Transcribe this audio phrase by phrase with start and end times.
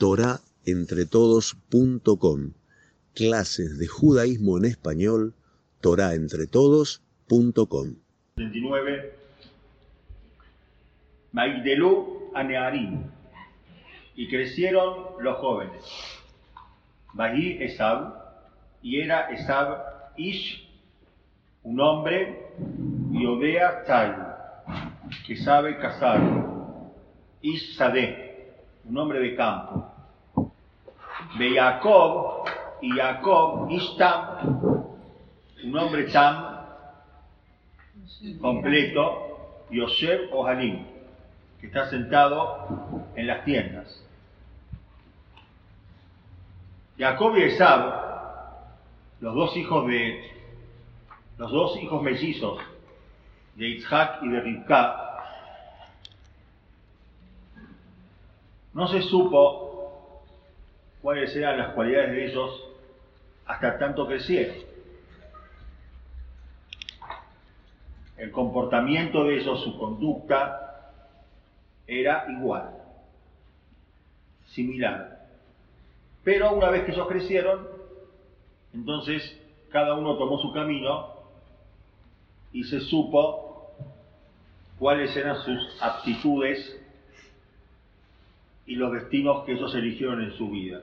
[0.00, 2.52] torahentretodos.com.
[3.14, 5.34] Clases de judaísmo en español,
[5.82, 7.96] torahentretodos.com.
[8.36, 9.12] 29.
[11.32, 13.02] Maigdelú Anearim.
[14.16, 15.84] Y crecieron los jóvenes.
[17.12, 18.18] Bahí Esab.
[18.82, 19.84] Y era Esab
[20.16, 20.66] Ish,
[21.62, 22.48] un hombre,
[23.12, 24.16] y Odea Tzai,
[25.26, 26.18] que sabe cazar.
[27.42, 28.29] Ish Sadeh,
[28.84, 29.86] un hombre de campo.
[31.38, 32.44] De Jacob
[32.80, 34.82] y Jacob Ish Tam,
[35.64, 36.50] un hombre Tam
[38.40, 40.84] completo, Yosef Ohalim,
[41.60, 44.04] que está sentado en las tiendas.
[46.98, 47.94] Jacob y Esab,
[49.20, 50.30] los dos hijos de
[51.38, 52.60] los dos hijos mellizos
[53.54, 55.09] de Isaac y de Rivka,
[58.72, 60.22] no se supo
[61.02, 62.64] cuáles eran las cualidades de ellos
[63.46, 64.56] hasta tanto crecieron.
[68.16, 70.92] El comportamiento de ellos, su conducta,
[71.86, 72.70] era igual,
[74.46, 75.26] similar.
[76.22, 77.66] Pero una vez que ellos crecieron,
[78.72, 79.40] entonces
[79.70, 81.08] cada uno tomó su camino
[82.52, 83.72] y se supo
[84.78, 86.79] cuáles eran sus aptitudes
[88.66, 90.80] y los destinos que ellos eligieron en su vida.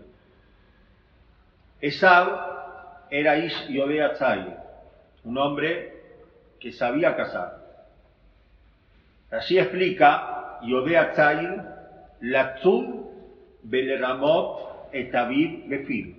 [1.80, 4.14] Esab era Ish Yodea
[5.24, 5.94] un hombre
[6.60, 7.66] que sabía cazar.
[9.32, 11.62] Así explica Yodea Tzai,
[12.22, 13.08] Latzud
[13.64, 16.16] Beleramot Etaviv Befir.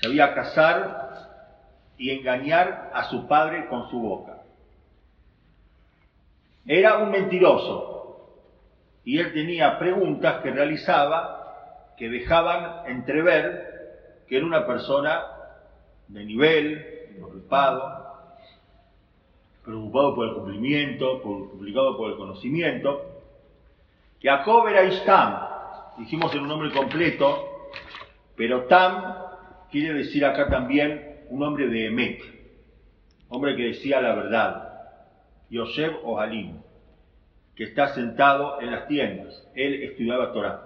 [0.00, 1.08] Sabía cazar
[1.98, 4.38] y engañar a su padre con su boca.
[6.66, 7.97] Era un mentiroso
[9.08, 15.22] y él tenía preguntas que realizaba que dejaban entrever que era una persona
[16.08, 18.36] de nivel, preocupado,
[19.64, 23.00] preocupado por el cumplimiento, preocupado por el conocimiento.
[24.22, 25.38] Jacob era Istam,
[26.00, 27.70] dijimos en un nombre completo,
[28.36, 29.14] pero Tam
[29.70, 32.20] quiere decir acá también un hombre de Emet,
[33.30, 34.68] hombre que decía la verdad.
[35.48, 36.58] Yosef Ohalim,
[37.58, 39.44] que está sentado en las tiendas.
[39.52, 40.62] Él estudiaba Torah.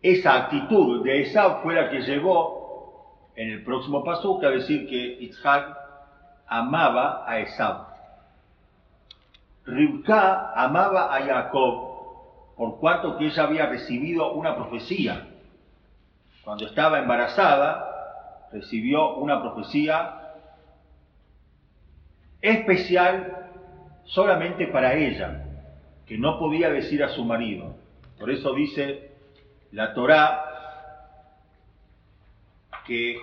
[0.00, 5.22] Esa actitud de Esab fue la que llevó en el próximo paso a decir que
[5.24, 5.76] Isaac
[6.46, 7.88] amaba a Esab.
[9.66, 15.26] Rivka amaba a Jacob por cuanto que ella había recibido una profecía.
[16.42, 20.25] Cuando estaba embarazada, recibió una profecía
[22.46, 23.50] especial
[24.04, 25.44] solamente para ella,
[26.06, 27.74] que no podía decir a su marido.
[28.18, 29.10] Por eso dice
[29.72, 30.42] la Torá
[32.86, 33.18] que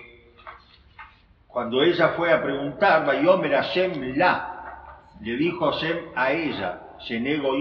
[1.46, 7.54] cuando ella fue a preguntar, Bayomer Hashem la, le dijo Hashem a ella, Shenego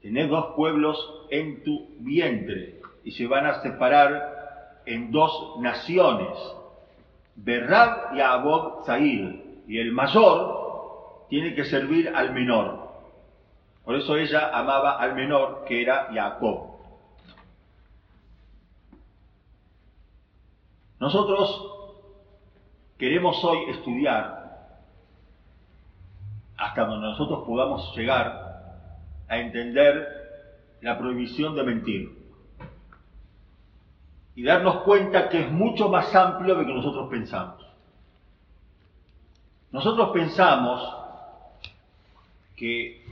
[0.00, 6.36] tenés dos pueblos en tu vientre y se van a separar en dos naciones,
[7.36, 12.90] Berrab y Abod Zahir, y el mayor tiene que servir al menor.
[13.84, 16.72] Por eso ella amaba al menor, que era Jacob.
[21.00, 21.68] Nosotros
[22.96, 24.42] queremos hoy estudiar
[26.56, 28.86] hasta donde nosotros podamos llegar
[29.28, 30.06] a entender
[30.80, 32.22] la prohibición de mentir
[34.34, 37.71] y darnos cuenta que es mucho más amplio de lo que nosotros pensamos.
[39.72, 40.96] Nosotros pensamos
[42.56, 43.04] que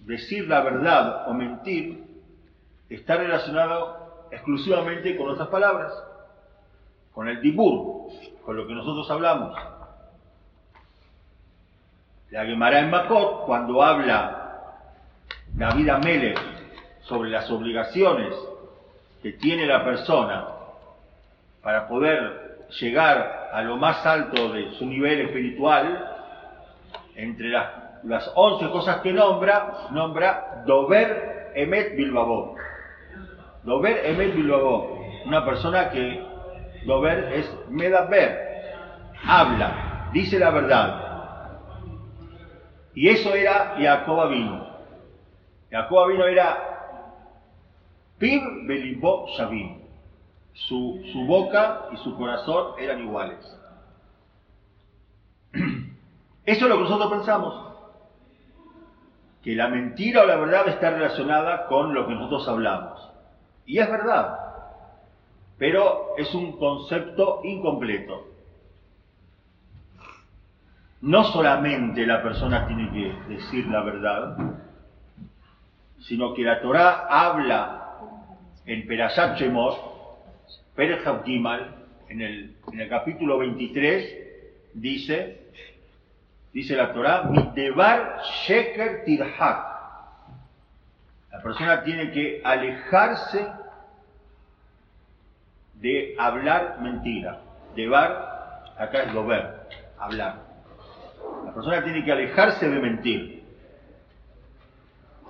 [0.00, 2.04] decir la verdad o mentir
[2.88, 5.92] está relacionado exclusivamente con nuestras palabras,
[7.14, 8.10] con el dibur,
[8.44, 9.56] con lo que nosotros hablamos.
[12.30, 14.76] La Gemara en Makot, cuando habla
[15.54, 16.38] David Amelech
[17.02, 18.34] sobre las obligaciones
[19.22, 20.48] que tiene la persona
[21.62, 26.16] para poder llegar a lo más alto de su nivel espiritual,
[27.16, 27.66] entre las,
[28.04, 32.54] las 11 cosas que nombra, nombra Dover Emet Bilbao.
[33.64, 34.98] Dover Emet Bilbao.
[35.26, 36.24] Una persona que
[36.86, 38.74] Dover es Medaber,
[39.26, 41.06] habla, dice la verdad.
[42.94, 44.66] Y eso era Jacob vino.
[45.70, 46.56] Jacob vino era
[48.18, 49.79] Pib Belibó Shavim
[50.68, 53.38] su, boca y su corazón eran iguales.
[56.44, 57.66] Eso es lo que nosotros pensamos.
[59.42, 63.10] que la mentira o la verdad está relacionada con lo que nosotros hablamos.
[63.64, 64.38] Y es verdad,
[65.56, 68.26] pero es un concepto incompleto.
[71.00, 74.36] No solamente la persona tiene que decir la verdad,
[76.00, 77.80] sino que la Torah habla
[78.66, 79.38] en Perashat
[81.24, 81.74] Gimal,
[82.08, 84.16] en el, en el capítulo 23,
[84.74, 85.40] dice,
[86.52, 89.70] dice la Torah, Mitebar Sheker Tirhak.
[91.32, 93.46] La persona tiene que alejarse
[95.74, 97.40] de hablar mentira.
[97.74, 99.68] Debar, acá es dober,
[99.98, 100.36] hablar.
[101.44, 103.44] La persona tiene que alejarse de mentir.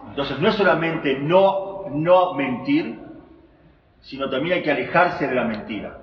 [0.09, 3.00] Entonces no es solamente no, no mentir,
[4.03, 5.99] sino también hay que alejarse de la mentira.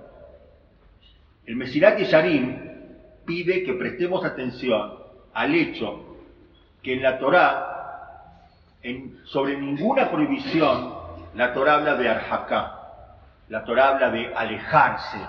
[1.45, 2.57] El Mesirat Yesharim
[3.25, 4.99] pide que prestemos atención
[5.33, 6.03] al hecho
[6.81, 8.43] que en la Torá,
[9.25, 10.93] sobre ninguna prohibición,
[11.35, 12.73] la Torá habla de arjacá,
[13.49, 15.19] la Torá habla de alejarse.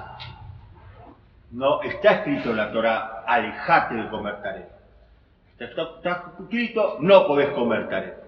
[1.51, 4.37] No está escrito en la Torá, alejate de comer.
[5.59, 8.23] Está, escrito, no podés comer.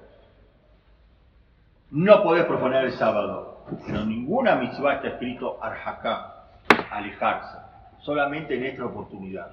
[1.91, 3.60] No podés proponer el sábado.
[3.87, 6.45] Pero ninguna mitzvah está escrito arjacá,
[6.91, 7.59] alejarse.
[8.01, 9.51] Solamente en esta oportunidad.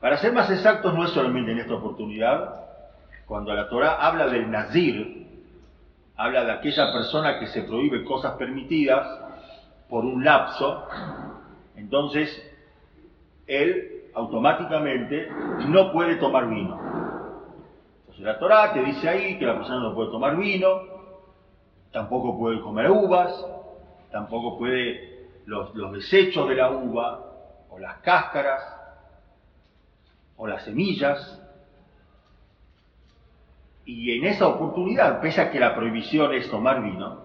[0.00, 2.66] Para ser más exactos, no es solamente en esta oportunidad.
[3.26, 5.26] Cuando la Torah habla del nazir,
[6.16, 9.06] habla de aquella persona que se prohíbe cosas permitidas
[9.88, 10.86] por un lapso,
[11.76, 12.28] entonces
[13.46, 15.28] él automáticamente
[15.66, 16.78] no puede tomar vino.
[18.00, 20.89] Entonces la Torah te dice ahí que la persona no puede tomar vino,
[21.92, 23.32] tampoco puede comer uvas,
[24.10, 27.20] tampoco puede los, los desechos de la uva,
[27.70, 28.62] o las cáscaras,
[30.36, 31.40] o las semillas.
[33.84, 37.24] Y en esa oportunidad, pese a que la prohibición es tomar vino,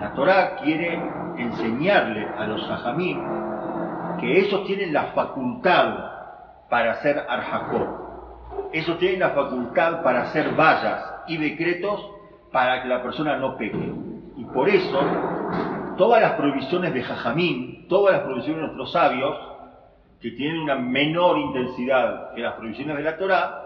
[0.00, 0.94] la Torah quiere
[1.36, 3.18] enseñarle a los hajamim
[4.20, 5.94] que ellos tienen la facultad
[6.68, 8.70] para hacer arjacó.
[8.72, 12.17] Ellos tienen la facultad para hacer vallas y decretos
[12.52, 13.92] para que la persona no peque.
[14.36, 15.00] Y por eso,
[15.96, 19.36] todas las prohibiciones de Jajamín, todas las prohibiciones de nuestros sabios,
[20.20, 23.64] que tienen una menor intensidad que las prohibiciones de la Torá,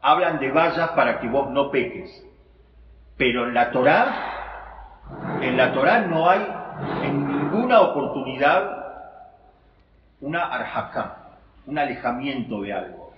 [0.00, 2.24] hablan de vallas para que vos no peques.
[3.16, 4.14] Pero en la Torá,
[5.40, 6.46] en la Torá no hay
[7.02, 8.80] en ninguna oportunidad
[10.20, 11.16] una arjacá,
[11.66, 13.12] un alejamiento de algo,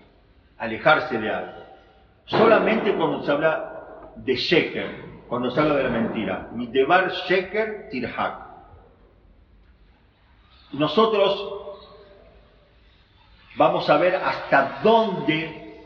[0.58, 1.62] alejarse de algo.
[2.26, 3.71] Solamente cuando se habla
[4.16, 4.90] de sheker,
[5.28, 6.48] cuando se habla de la mentira.
[6.52, 8.52] Mitebar sheker tirhak.
[10.72, 11.86] Nosotros
[13.56, 15.82] vamos a ver hasta dónde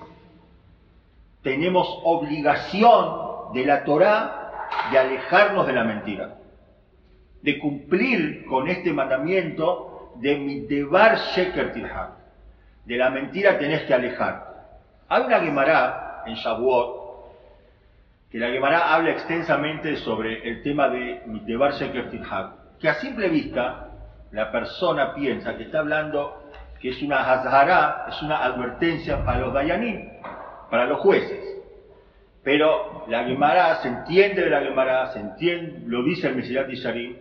[1.42, 4.46] tenemos obligación de la Torá
[4.90, 6.38] de alejarnos de la mentira,
[7.42, 12.10] de cumplir con este mandamiento de Mitebar Sheker Tirhak.
[12.84, 14.60] De la mentira tenés que alejarte.
[15.08, 16.95] Hay una Gemara en Shavuot,
[18.30, 22.10] que la Gemara habla extensamente sobre el tema de Mitebar Sheker
[22.80, 23.88] que a simple vista
[24.32, 26.50] la persona piensa que está hablando
[26.80, 30.10] que es una hazhará, es una advertencia para los dayanim,
[30.70, 31.42] para los jueces.
[32.42, 37.16] Pero la Gemara se entiende de la Gemara, se entiende, lo dice el Mesilat Yisharim,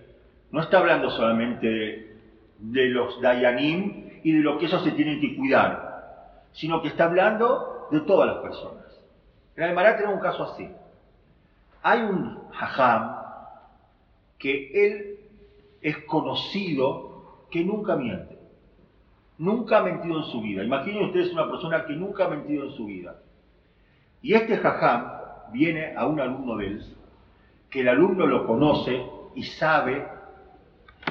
[0.51, 2.15] no está hablando solamente de
[2.59, 7.05] de los Dayanim y de lo que ellos se tienen que cuidar, sino que está
[7.05, 8.85] hablando de todas las personas.
[9.55, 10.69] En Almará tenemos un caso así.
[11.87, 13.15] Hay un hajam
[14.39, 15.19] que él
[15.83, 18.39] es conocido que nunca miente.
[19.37, 20.63] Nunca ha mentido en su vida.
[20.63, 23.21] Imaginen ustedes una persona que nunca ha mentido en su vida.
[24.23, 25.11] Y este hajam
[25.53, 26.85] viene a un alumno de él,
[27.69, 30.07] que el alumno lo conoce y sabe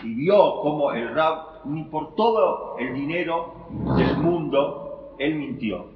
[0.02, 5.86] y vio cómo el Rab, ni por todo el dinero del mundo, él mintió.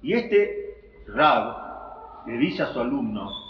[0.00, 3.49] Y este Rab le dice a su alumno,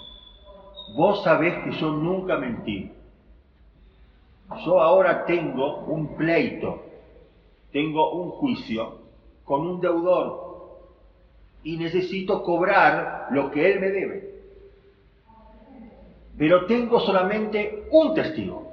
[0.95, 2.93] vos sabés que yo nunca mentí.
[4.65, 6.83] Yo ahora tengo un pleito,
[7.73, 8.99] tengo un juicio
[9.45, 10.51] con un deudor
[11.63, 14.31] y necesito cobrar lo que él me debe.
[16.37, 18.73] Pero tengo solamente un testigo.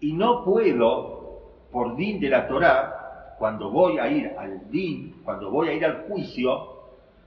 [0.00, 1.40] Y no puedo,
[1.70, 5.84] por din de la Torá, cuando voy a ir al din, cuando voy a ir
[5.84, 6.76] al juicio,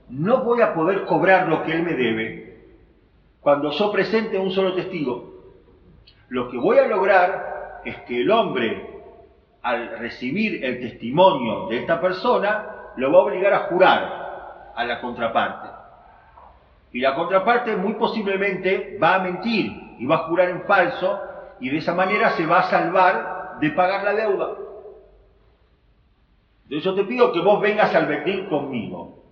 [0.08, 2.49] no voy a poder cobrar lo que él me debe
[3.40, 5.30] cuando yo presente un solo testigo.
[6.28, 8.86] Lo que voy a lograr es que el hombre,
[9.62, 14.20] al recibir el testimonio de esta persona, lo va a obligar a jurar.
[14.72, 15.68] a la contraparte.
[16.92, 21.20] Y la contraparte muy posiblemente va a mentir y va a jurar en falso
[21.60, 24.56] y de esa manera se va a salvar de pagar la deuda.
[26.62, 29.22] Entonces yo te pido que vos vengas al Betín conmigo.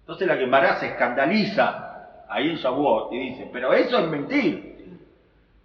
[0.00, 1.89] Entonces la Gemara se escandaliza
[2.30, 4.98] ahí en Shavuot y dice, pero eso es mentir.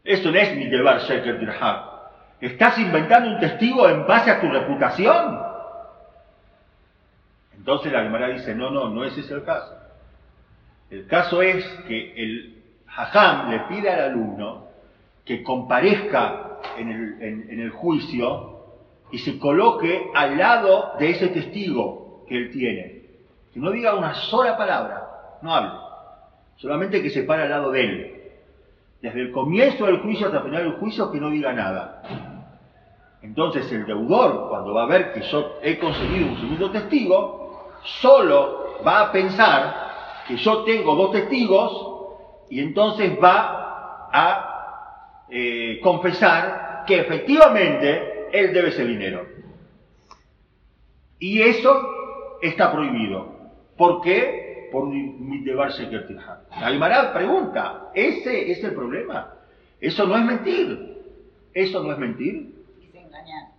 [0.03, 1.39] Eso no es ni llevar Sheker.
[2.41, 5.39] ¿Estás inventando un testigo en base a tu reputación?
[7.57, 9.73] Entonces la Gemara dice, no, no, no ese es el caso.
[10.89, 14.67] El caso es que el Hajam le pide al alumno
[15.23, 18.55] que comparezca en el, en el juicio
[19.11, 23.01] y se coloque al lado de ese testigo que él tiene.
[23.53, 25.84] Que no diga una sola palabra, no hable.
[26.57, 28.21] Solamente que se pare al lado de él.
[29.01, 32.01] Desde el comienzo del juicio hasta el final del juicio, que no diga nada.
[33.21, 38.79] Entonces el deudor, cuando va a ver que yo he conseguido un segundo testigo, solo
[38.85, 41.95] va a pensar que yo tengo dos testigos
[42.49, 49.25] y entonces va a eh, confesar que efectivamente él debe ese dinero.
[51.19, 51.81] Y eso
[52.41, 53.33] está prohibido.
[53.77, 54.44] ¿Por qué?
[54.75, 56.17] Por llevarse que
[56.51, 59.31] Aymara pregunta, ¿ese es el problema?
[59.79, 60.97] Eso no es mentir.
[61.53, 62.53] Eso no es mentir.
[62.83, 63.51] Es engañar.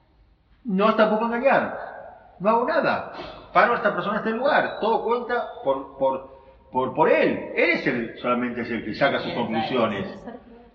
[0.65, 1.75] No es tampoco engañar.
[2.39, 3.15] No hago nada.
[3.51, 4.79] Paro a esta persona en este lugar.
[4.79, 6.39] Todo cuenta por, por,
[6.71, 7.51] por, por él.
[7.57, 10.07] Él es el, solamente es el que saca sus conclusiones.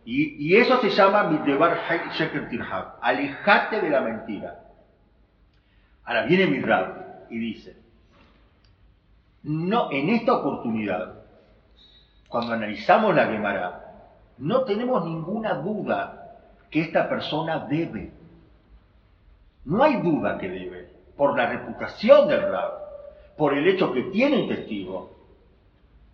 [0.05, 1.81] Y, y eso se llama Middebar
[2.17, 2.95] Sheker Tirhab.
[2.99, 4.59] Alejate de la mentira.
[6.03, 7.80] Ahora viene Midrab y dice,
[9.43, 11.15] no, en esta oportunidad,
[12.27, 13.81] cuando analizamos la Gemara,
[14.37, 16.37] no tenemos ninguna duda
[16.69, 18.11] que esta persona debe.
[19.65, 22.71] No hay duda que debe, por la reputación del Rab,
[23.37, 25.11] por el hecho que tiene un testigo.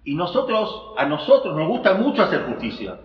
[0.03, 2.97] Y nosotros, a nosotros nos gusta mucho hacer justicia.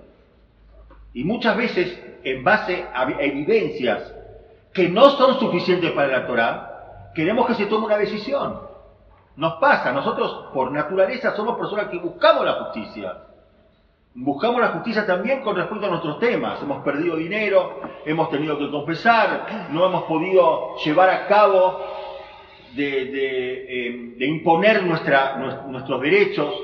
[1.13, 4.15] Y muchas veces, en base a evidencias
[4.73, 8.72] que no son suficientes para la Torah, queremos que se tome una decisión.
[9.37, 13.17] Nos pasa, nosotros por naturaleza somos personas que buscamos la justicia.
[14.15, 16.63] Buscamos la justicia también con respecto a nuestros temas.
[16.63, 21.81] Hemos perdido dinero, hemos tenido que confesar, no hemos podido llevar a cabo
[22.75, 26.55] de, de imponer nuestros derechos.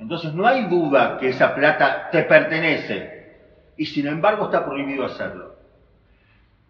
[0.00, 3.18] Entonces no hay duda que esa plata te pertenece.
[3.76, 5.54] Y sin embargo está prohibido hacerlo.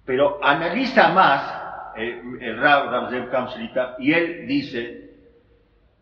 [0.04, 1.57] Pero analiza más
[1.98, 5.10] el, el Rab, Rab Kamslita, y él dice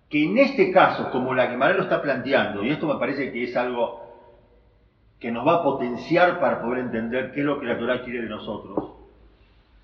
[0.09, 3.45] que en este caso, como la Gemara lo está planteando, y esto me parece que
[3.45, 4.07] es algo
[5.19, 8.23] que nos va a potenciar para poder entender qué es lo que la Torah quiere
[8.23, 8.93] de nosotros,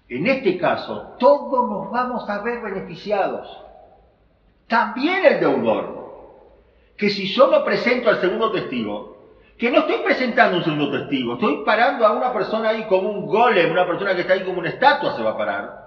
[0.08, 3.48] en este caso todos nos vamos a ver beneficiados.
[4.68, 6.02] También el deudor.
[6.96, 9.16] Que si yo no presento al segundo testigo,
[9.58, 13.26] que no estoy presentando un segundo testigo, estoy parando a una persona ahí como un
[13.26, 15.81] golem, una persona que está ahí como una estatua se va a parar.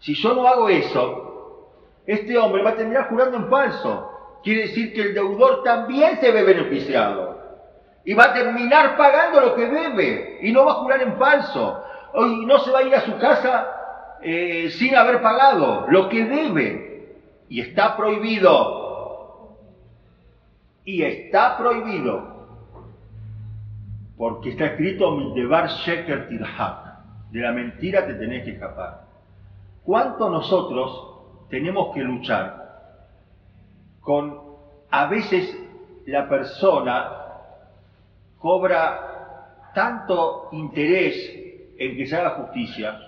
[0.00, 1.68] Si yo no hago eso,
[2.06, 4.10] este hombre va a terminar jurando en falso.
[4.42, 7.38] Quiere decir que el deudor también se ve beneficiado.
[8.04, 10.38] Y va a terminar pagando lo que debe.
[10.42, 11.84] Y no va a jurar en falso.
[12.14, 16.24] Y no se va a ir a su casa eh, sin haber pagado lo que
[16.24, 17.18] debe.
[17.50, 19.58] Y está prohibido.
[20.84, 22.46] Y está prohibido.
[24.16, 25.34] Porque está escrito.
[25.34, 29.09] De la mentira te tenés que escapar.
[29.84, 32.60] ¿Cuánto nosotros tenemos que luchar
[34.00, 34.38] con,
[34.90, 35.56] a veces
[36.06, 37.12] la persona
[38.38, 43.00] cobra tanto interés en que se haga justicia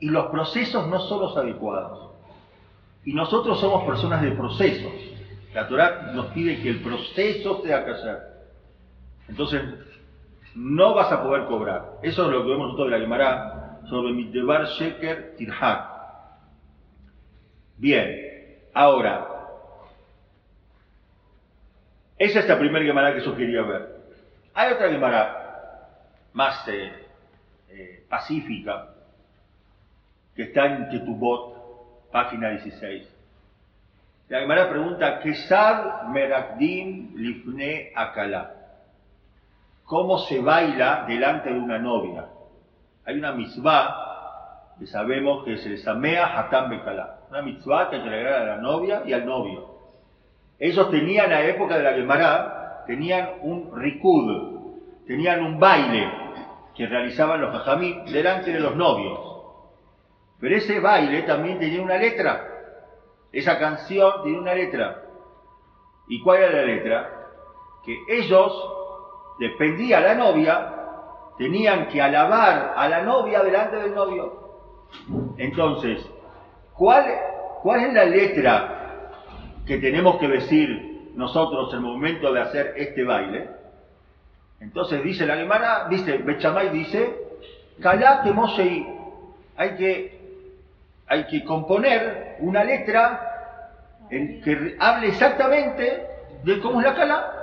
[0.00, 2.10] y los procesos no son los adecuados?
[3.04, 4.92] Y nosotros somos personas de procesos.
[5.54, 7.92] La Torah nos pide que el proceso tenga que.
[9.28, 9.62] Entonces,
[10.54, 11.98] no vas a poder cobrar.
[12.02, 15.97] Eso es lo que vemos nosotros de la Gemara sobre Mitdebar Sheker Tirhak.
[17.78, 19.24] Bien, ahora,
[22.18, 23.98] esa es la primera Gemara que yo quería ver.
[24.52, 25.94] Hay otra Gemara
[26.32, 27.06] más eh,
[27.68, 28.88] eh, pacífica
[30.34, 33.14] que está en Ketubot, página 16.
[34.28, 38.54] La Gemara pregunta, Kesad Merakdim Lifne Akala.
[39.84, 42.26] ¿Cómo se baila delante de una novia?
[43.04, 44.07] Hay una misbah
[44.78, 49.02] que sabemos que es el Samea Hatam Bekala una mitzvah que que a la novia
[49.04, 49.78] y al novio.
[50.58, 56.10] Ellos tenían, en la época de la Gemara, tenían un rikud, tenían un baile
[56.74, 59.20] que realizaban los jajamí delante de los novios.
[60.40, 62.44] Pero ese baile también tenía una letra.
[63.32, 65.02] Esa canción tiene una letra.
[66.08, 67.10] ¿Y cuál era la letra?
[67.84, 70.74] Que ellos, dependía la novia,
[71.36, 74.47] tenían que alabar a la novia delante del novio.
[75.38, 76.04] Entonces,
[76.74, 79.10] ¿cuál, es la letra
[79.66, 83.48] que tenemos que decir nosotros en el momento de hacer este baile?
[84.60, 87.14] Entonces dice la alemana, dice, Bechamay dice,
[87.80, 88.86] Kalá que Mosei,
[89.56, 90.18] hay que,
[91.06, 93.24] hay que componer una letra
[94.10, 96.06] en que hable exactamente
[96.42, 97.34] de cómo es la Kalá.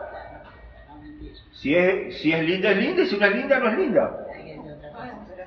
[1.54, 4.28] Si es, si es linda, es linda, y si no es linda, no es linda.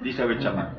[0.01, 0.78] Dice Bechamay.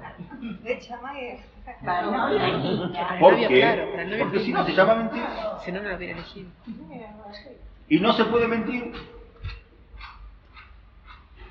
[3.20, 4.18] ¿Por qué?
[4.20, 5.24] Porque si no se llama mentir.
[5.64, 6.50] Si no, no lo hubiera elegido.
[7.88, 8.94] Y no se puede mentir.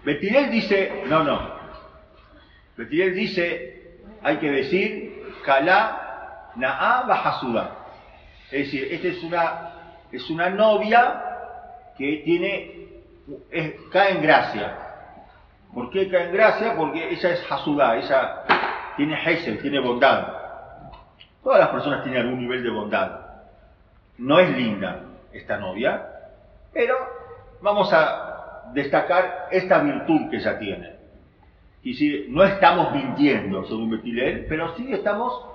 [0.05, 1.59] Betirel dice, no, no.
[2.77, 7.77] Betirel dice, hay que decir, Kalá Na'a Bajasuda.
[8.51, 9.73] Es decir, esta es una,
[10.11, 11.23] es una novia
[11.97, 12.89] que tiene,
[13.93, 14.79] cae en gracia.
[15.75, 16.75] ¿Por qué cae en gracia?
[16.77, 18.45] Porque ella es Hasudá, ella
[18.99, 20.27] tiene Hesel, tiene bondad.
[21.43, 23.21] Todas las personas tienen algún nivel de bondad.
[24.19, 26.05] No es linda esta novia,
[26.73, 26.97] pero
[27.63, 30.93] vamos a destacar esta virtud que ella tiene.
[31.85, 35.47] Y si no estamos mintiendo, según Betilel, pero sí estamos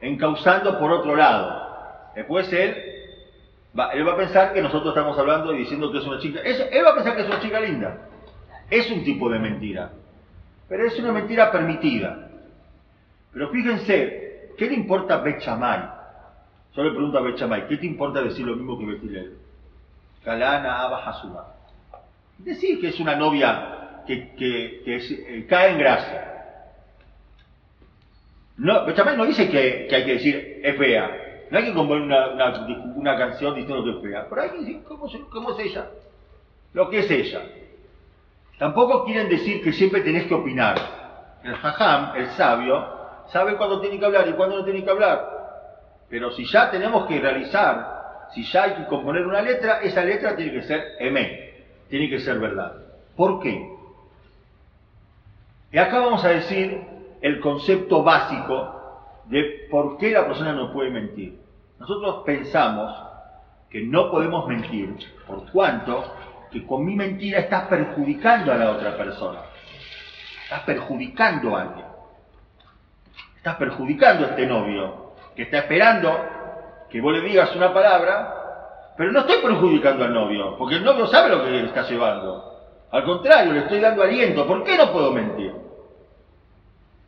[0.00, 2.10] encauzando por otro lado.
[2.14, 2.76] Después él
[3.78, 6.40] va, él va a pensar que nosotros estamos hablando y diciendo que es una chica.
[6.40, 7.98] él va a pensar que es una chica linda.
[8.70, 9.92] Es un tipo de mentira.
[10.66, 12.30] Pero es una mentira permitida.
[13.32, 15.96] Pero fíjense, ¿qué le importa Bechamay?
[16.74, 19.36] Yo le pregunto a Bechamay, ¿qué te importa decir lo mismo que Betilel?
[20.24, 21.44] Kalana Abba Hasuma.
[22.38, 26.32] Decir que es una novia que, que, eh, cae en gracia.
[28.58, 31.22] No, Bechamay no dice que, que, hay que decir es fea.
[31.50, 32.66] No hay que componer una, una,
[32.96, 34.26] una, canción diciendo que es fea.
[34.28, 35.86] Pero hay que decir cómo, cómo es ella.
[36.74, 37.42] Lo que es ella.
[38.58, 40.76] Tampoco quieren decir que siempre tenés que opinar.
[41.42, 42.95] El jajam, el sabio,
[43.28, 45.36] sabe cuándo tiene que hablar y cuándo no tiene que hablar.
[46.08, 50.36] Pero si ya tenemos que realizar, si ya hay que componer una letra, esa letra
[50.36, 51.54] tiene que ser emé,
[51.88, 52.72] tiene que ser verdad.
[53.16, 53.72] ¿Por qué?
[55.72, 56.80] Y acá vamos a decir
[57.20, 58.76] el concepto básico
[59.24, 61.40] de por qué la persona no puede mentir.
[61.78, 62.94] Nosotros pensamos
[63.70, 66.04] que no podemos mentir por cuanto
[66.50, 69.40] que con mi mentira estás perjudicando a la otra persona.
[70.44, 71.95] Estás perjudicando a alguien.
[73.46, 76.18] Estás perjudicando a este novio que está esperando
[76.90, 81.06] que vos le digas una palabra, pero no estoy perjudicando al novio, porque el novio
[81.06, 82.42] sabe lo que está llevando.
[82.90, 84.48] Al contrario, le estoy dando aliento.
[84.48, 85.54] ¿Por qué no puedo mentir?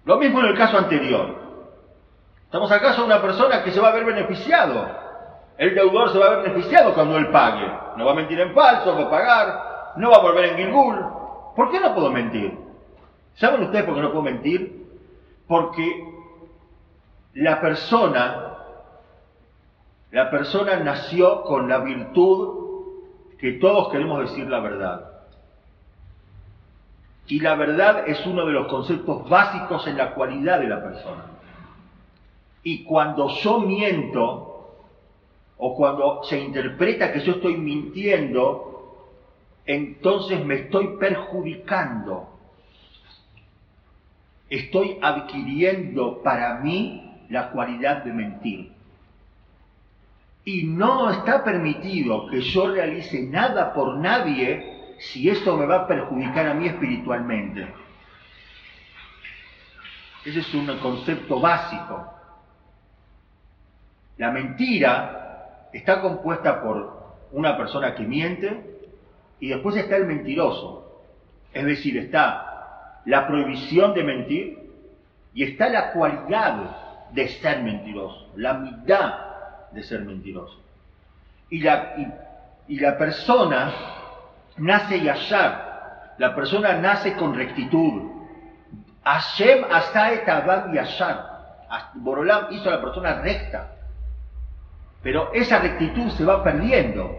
[0.05, 1.35] Lo mismo en el caso anterior.
[2.44, 4.87] Estamos acaso una persona que se va a ver beneficiado.
[5.57, 7.66] El deudor se va a ver beneficiado cuando él pague.
[7.96, 11.05] No va a mentir en falso, va a pagar, no va a volver en Gilgul.
[11.57, 12.57] ¿Por qué no puedo mentir?
[13.35, 14.87] ¿Saben ustedes por qué no puedo mentir?
[15.48, 16.07] Porque
[17.38, 18.57] la persona,
[20.11, 22.66] la persona nació con la virtud
[23.38, 25.12] que todos queremos decir la verdad.
[27.29, 31.27] Y la verdad es uno de los conceptos básicos en la cualidad de la persona.
[32.64, 34.74] Y cuando yo miento,
[35.59, 39.07] o cuando se interpreta que yo estoy mintiendo,
[39.64, 42.31] entonces me estoy perjudicando.
[44.51, 48.72] Estoy adquiriendo para mí la cualidad de mentir.
[50.44, 55.86] Y no está permitido que yo realice nada por nadie si eso me va a
[55.86, 57.68] perjudicar a mí espiritualmente.
[60.24, 62.14] Ese es un concepto básico.
[64.16, 68.78] La mentira está compuesta por una persona que miente
[69.38, 71.02] y después está el mentiroso.
[71.52, 74.58] Es decir, está la prohibición de mentir
[75.34, 79.14] y está la cualidad de ser mentiroso, la mitad
[79.72, 80.58] de ser mentiroso.
[81.50, 81.94] Y la,
[82.68, 83.72] y, la persona
[84.58, 88.10] nace yashar, la persona nace con rectitud.
[89.04, 89.64] Hashem
[90.70, 91.38] y yashar.
[91.94, 93.72] Borolam hizo a la persona recta.
[95.02, 97.10] Pero esa rectitud se va perdiendo.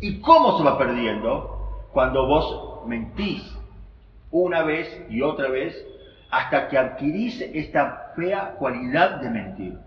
[0.00, 1.88] ¿Y cómo se va perdiendo?
[1.92, 3.42] Cuando vos mentís
[4.30, 5.76] una vez y otra vez
[6.30, 9.78] hasta que adquirís esta fea cualidad de mentir.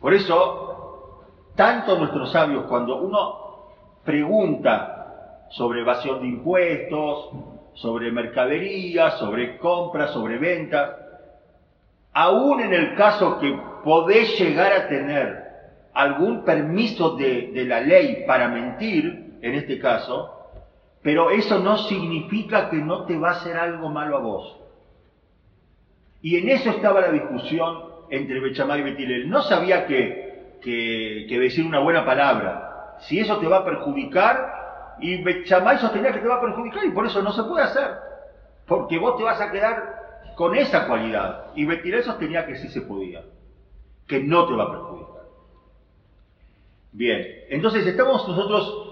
[0.00, 1.24] Por eso,
[1.56, 3.48] tanto nuestros sabios, cuando uno
[4.04, 7.30] pregunta sobre evasión de impuestos,
[7.74, 10.90] sobre mercadería, sobre compras, sobre ventas,
[12.12, 15.48] aún en el caso que podés llegar a tener
[15.94, 20.34] algún permiso de, de la ley para mentir, en este caso,
[21.02, 24.57] pero eso no significa que no te va a hacer algo malo a vos.
[26.20, 29.28] Y en eso estaba la discusión entre Bechamá y Betilel.
[29.28, 35.78] No sabía que, decir una buena palabra, si eso te va a perjudicar, y Bechamá
[35.78, 37.88] sostenía que te va a perjudicar y por eso no se puede hacer,
[38.66, 41.46] porque vos te vas a quedar con esa cualidad.
[41.54, 43.22] Y Betilel sostenía que sí se podía,
[44.06, 45.22] que no te va a perjudicar.
[46.92, 48.88] Bien, entonces estamos nosotros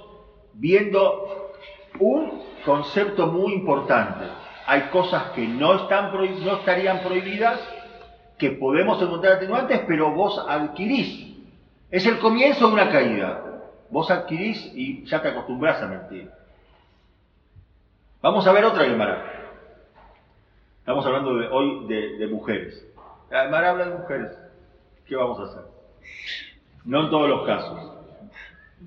[0.54, 1.52] viendo
[1.98, 4.26] un concepto muy importante.
[4.66, 7.60] Hay cosas que no, están no estarían prohibidas,
[8.36, 11.36] que podemos encontrar atenuantes, pero vos adquirís.
[11.90, 13.42] Es el comienzo de una caída.
[13.90, 16.30] Vos adquirís y ya te acostumbras a mentir.
[18.20, 19.32] Vamos a ver otra Gemara.
[20.80, 21.86] Estamos hablando de, hoy
[22.18, 22.84] de, mujeres.
[23.30, 24.36] La Gemara habla de mujeres.
[25.06, 25.62] ¿Qué vamos a hacer?
[26.84, 27.92] No en todos los casos.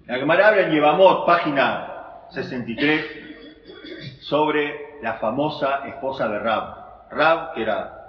[0.07, 7.09] La Gemara habla en Yevamot, página 63, sobre la famosa esposa de Rab.
[7.11, 7.99] Rab, que era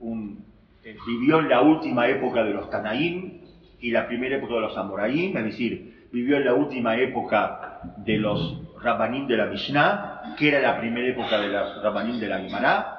[0.00, 0.44] un,
[0.84, 3.40] eh, vivió en la última época de los Tanaim
[3.80, 8.16] y la primera época de los Amoraim, es decir, vivió en la última época de
[8.16, 12.38] los Rabbanim de la Mishnah, que era la primera época de los Rabbanim de la
[12.38, 12.98] Gemara.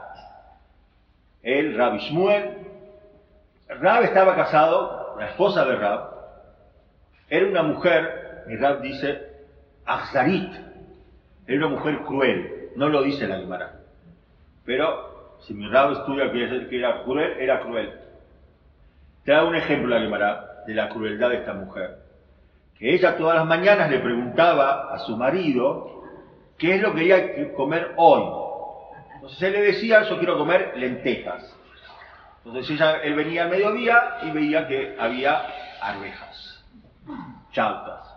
[1.41, 2.57] Él, Rab Shmuel.
[3.67, 6.09] Rab estaba casado, la esposa de Rab,
[7.29, 9.21] era una mujer, y Rab dice,
[9.85, 10.51] Azzarit,
[11.47, 13.79] era una mujer cruel, no lo dice la Gemara.
[14.65, 17.93] Pero si mi rabo estudia que era cruel, era cruel.
[19.23, 21.97] Te da un ejemplo la Gemara de la crueldad de esta mujer.
[22.77, 26.03] Que ella todas las mañanas le preguntaba a su marido
[26.57, 28.23] qué es lo que quería comer hoy.
[29.15, 31.55] Entonces él le decía, yo quiero comer lentejas.
[32.45, 35.45] Entonces ella, él venía al mediodía y veía que había
[35.81, 36.63] arvejas,
[37.51, 38.09] chautas.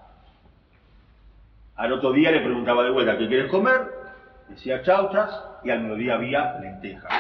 [1.77, 4.02] Al otro día le preguntaba de vuelta, ¿qué quieres comer?
[4.53, 5.31] Decía chauchas
[5.65, 7.11] y al mediodía había lentejas.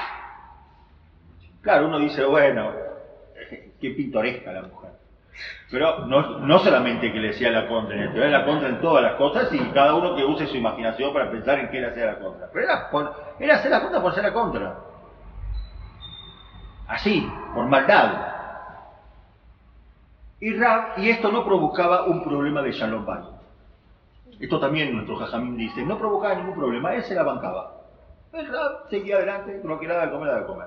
[1.62, 2.72] Claro, uno dice, bueno,
[3.80, 4.90] qué pintoresca la mujer.
[5.70, 9.02] Pero no, no solamente que le decía la contra, en era la contra en todas
[9.02, 12.06] las cosas y cada uno que use su imaginación para pensar en qué le hacía
[12.06, 12.48] la contra.
[12.52, 12.90] Pero era,
[13.38, 14.76] era hacer la contra por hacer la contra.
[16.86, 18.32] Así, por maldad.
[20.40, 23.22] Y, esto no provocaba un problema de Shalom Bay.
[24.42, 27.76] Esto también nuestro Jajamín dice, no provocaba ningún problema, él se la bancaba.
[28.32, 30.66] El Rab seguía adelante, lo que era de comer, era de comer.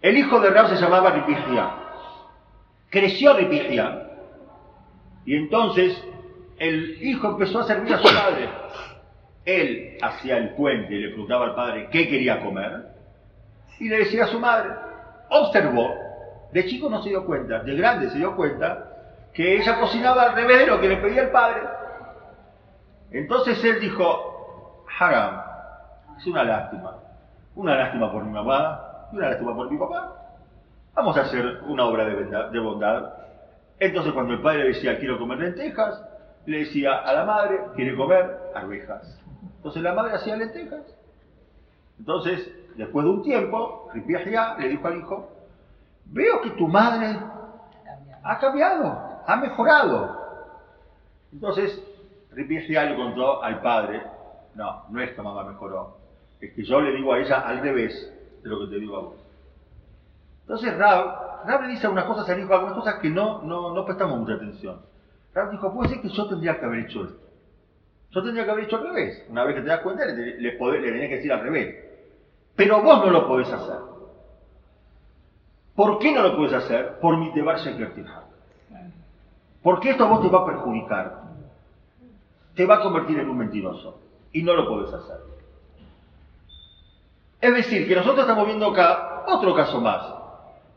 [0.00, 1.74] El hijo de Rab se llamaba Ripigia.
[2.90, 4.08] Creció Ripigia.
[5.24, 6.00] Y entonces
[6.58, 8.48] el hijo empezó a servir a su padre.
[9.44, 12.84] Él hacía el puente y le preguntaba al padre qué quería comer.
[13.80, 14.70] Y le decía a su madre.
[15.28, 15.92] Observó.
[16.52, 18.93] De chico no se dio cuenta, de grande se dio cuenta
[19.34, 21.62] que ella cocinaba al revés de lo que le pedía el padre.
[23.10, 25.42] Entonces él dijo, haram,
[26.16, 26.96] es una lástima,
[27.56, 30.14] una lástima por mi mamá y una lástima por mi papá.
[30.94, 33.12] Vamos a hacer una obra de bondad.
[33.80, 36.00] Entonces cuando el padre decía, quiero comer lentejas,
[36.46, 39.20] le decía a la madre, quiere comer arvejas.
[39.56, 40.82] Entonces la madre hacía lentejas.
[41.98, 45.28] Entonces, después de un tiempo, Ripiahia le dijo al hijo,
[46.06, 47.16] veo que tu madre
[48.22, 50.24] ha cambiado ha mejorado.
[51.32, 51.82] Entonces,
[52.32, 54.02] Ripigia le contó al padre,
[54.54, 55.96] no, no es que mamá mejoró,
[56.40, 59.00] es que yo le digo a ella al revés de lo que te digo a
[59.00, 59.14] vos.
[60.42, 63.84] Entonces Rab, Rab le dice algunas cosas al hijo, algunas cosas que no, no, no
[63.84, 64.80] prestamos mucha atención.
[65.32, 67.24] Rab dijo, puede ser que yo tendría que haber hecho esto.
[68.10, 69.26] Yo tendría que haber hecho al revés.
[69.28, 71.74] Una vez que te das cuenta, le, le, tenés que decir al revés.
[72.54, 73.78] Pero vos no lo podés hacer.
[75.74, 77.00] ¿Por qué no lo podés hacer?
[77.00, 78.08] Por mi deber secretivo.
[79.64, 81.22] Porque esto a vos te va a perjudicar.
[82.54, 83.98] Te va a convertir en un mentiroso.
[84.30, 85.16] Y no lo puedes hacer.
[87.40, 90.04] Es decir, que nosotros estamos viendo acá otro caso más.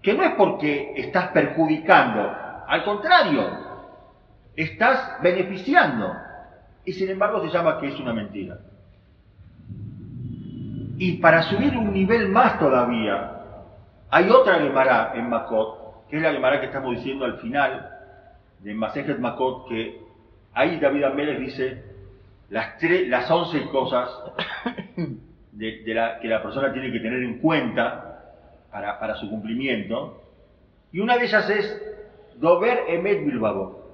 [0.02, 2.34] Que no es porque estás perjudicando.
[2.66, 3.44] Al contrario,
[4.56, 6.14] estás beneficiando.
[6.86, 8.58] Y sin embargo se llama que es una mentira.
[10.98, 13.34] Y para subir un nivel más todavía,
[14.10, 17.97] hay otra Gemara en Makot, que es la Gemara que estamos diciendo al final,
[18.60, 20.02] de Masejet Makot que
[20.54, 21.84] ahí David Amélez dice
[22.50, 24.10] las, tres, las 11 cosas
[25.52, 28.34] de, la, que la persona tiene que tener en cuenta
[28.72, 30.24] para, para, su cumplimiento.
[30.92, 31.82] Y una de ellas es
[32.38, 33.86] Dober Emet Bilbao.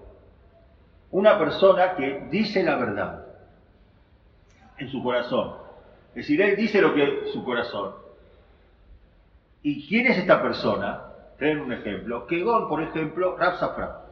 [1.11, 3.25] Una persona que dice la verdad
[4.77, 5.55] en su corazón.
[6.09, 7.93] Es decir, él dice lo que su corazón.
[9.61, 11.13] ¿Y quién es esta persona?
[11.37, 12.25] traen un ejemplo.
[12.27, 14.02] Kegon, por ejemplo, Rab Safra.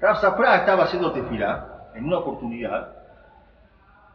[0.00, 2.88] Rab Safra estaba haciendo tefilá en una oportunidad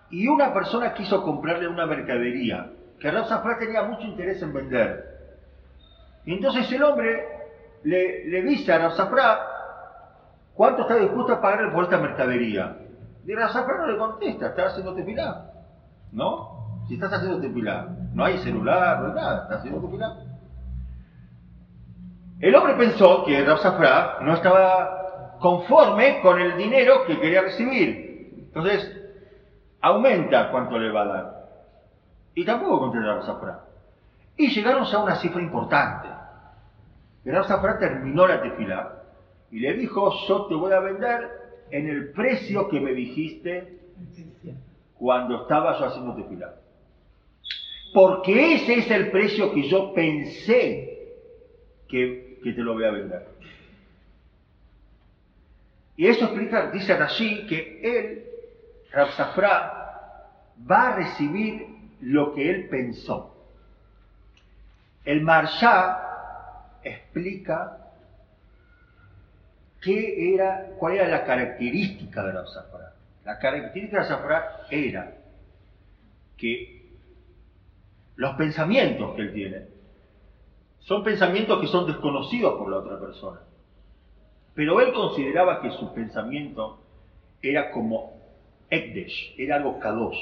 [0.09, 5.15] y una persona quiso comprarle una mercadería que Rab Safra tenía mucho interés en vender.
[6.25, 7.27] Y entonces el hombre
[7.83, 9.39] le, le dice a Rab Safra
[10.55, 12.77] cuánto está dispuesto a pagarle por esta mercadería.
[13.25, 15.51] Y Rab Safra no le contesta, está haciendo tefilá.
[16.11, 16.81] ¿No?
[16.87, 20.15] Si estás haciendo tefilá, no hay celular, no hay nada, estás haciendo tefilá.
[22.39, 25.04] El hombre pensó que Rab Safra no estaba
[25.45, 28.47] conforme con el dinero que quería recibir.
[28.47, 28.99] Entonces,
[29.79, 31.49] aumenta cuánto le va a dar.
[32.33, 33.59] Y tampoco contestó Rab Safra.
[34.37, 36.07] Y llegaron a una cifra importante.
[37.25, 39.03] Rab Safra terminó la tefilá
[39.51, 41.29] y le dijo, yo te voy a vender
[41.69, 43.81] en el precio que me dijiste
[44.97, 46.55] cuando estaba yo haciendo tefilá.
[47.93, 51.13] Porque ese es el precio que yo pensé
[51.87, 53.34] que te lo voy a vender.
[55.97, 58.25] Y eso explica, dice allí, que él,
[58.91, 59.75] Rab Safra,
[60.69, 61.67] va a recibir
[62.01, 63.33] lo que él pensó.
[65.05, 66.01] El Marsha
[66.83, 67.77] explica
[69.81, 72.93] qué era, cuál era la característica de Rab Safra.
[73.23, 75.15] La característica de Safra era
[76.37, 76.91] que
[78.15, 79.67] los pensamientos que él tiene
[80.79, 83.39] son pensamientos que son desconocidos por la otra persona.
[84.55, 86.79] Pero él consideraba que su pensamiento
[87.41, 88.13] era como
[88.69, 90.17] Ekdesh, era algo kadosh.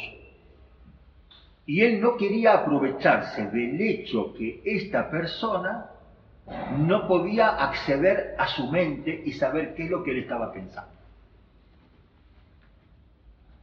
[1.66, 5.92] Y él no quería aprovecharse del hecho que esta persona
[6.78, 10.92] no podía acceder a su mente y saber qué es lo que él estaba pensando.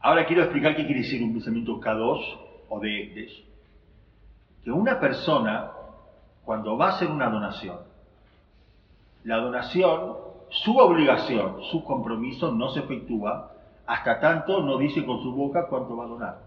[0.00, 2.38] Ahora quiero explicar qué quiere decir un pensamiento K2
[2.70, 3.44] o de Ekdesh.
[4.64, 5.72] Que una persona,
[6.44, 7.80] cuando va a hacer una donación,
[9.24, 13.52] la donación, su obligación, su compromiso no se efectúa
[13.90, 16.38] hasta tanto no dice con su boca cuánto va a donar.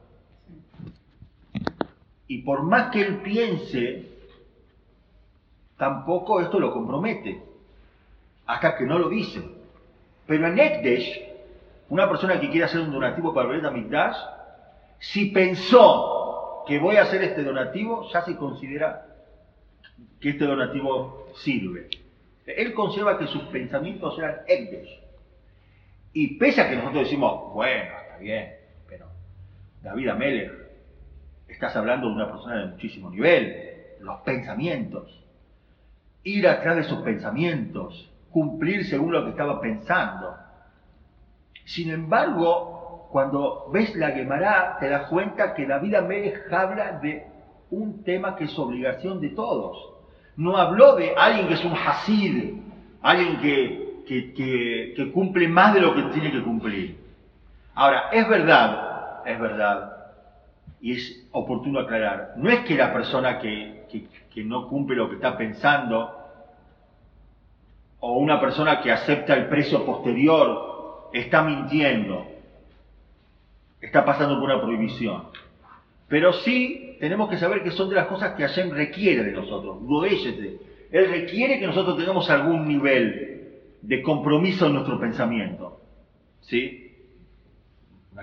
[2.26, 4.10] Y por más que él piense,
[5.76, 7.44] tampoco esto lo compromete,
[8.46, 9.44] hasta que no lo dice.
[10.26, 11.22] Pero en Ekdesh,
[11.90, 14.16] una persona que quiere hacer un donativo para el Mikdash,
[15.00, 19.06] si pensó que voy a hacer este donativo, ya se considera
[20.22, 21.90] que este donativo sirve.
[22.46, 25.00] Él conserva que sus pensamientos eran Ekdesh.
[26.14, 28.54] Y pese a que nosotros decimos, bueno, está bien,
[28.88, 29.08] pero
[29.82, 30.52] David Amelech,
[31.48, 35.24] estás hablando de una persona de muchísimo nivel, los pensamientos,
[36.24, 40.36] ir atrás de sus pensamientos, cumplir según lo que estaba pensando.
[41.66, 47.26] Sin embargo, cuando ves la Gemara, te das cuenta que David Amelech habla de
[47.72, 49.93] un tema que es obligación de todos.
[50.36, 52.54] No habló de alguien que es un hasid,
[53.02, 56.98] alguien que, que, que, cumple más de lo que tiene que cumplir.
[57.76, 59.98] Ahora, es verdad, es verdad,
[60.82, 63.86] y es oportuno aclarar, no es que la persona que,
[64.34, 66.20] que no cumple lo que está pensando,
[68.00, 72.26] o una persona que acepta el precio posterior, está mintiendo,
[73.80, 75.24] está pasando por una prohibición.
[76.10, 79.76] Pero sí tenemos que saber que son de las cosas que Hashem requiere de nosotros.
[80.90, 85.82] Él requiere que nosotros tengamos algún nivel de compromiso en nuestro pensamiento.
[86.40, 86.96] ¿Sí?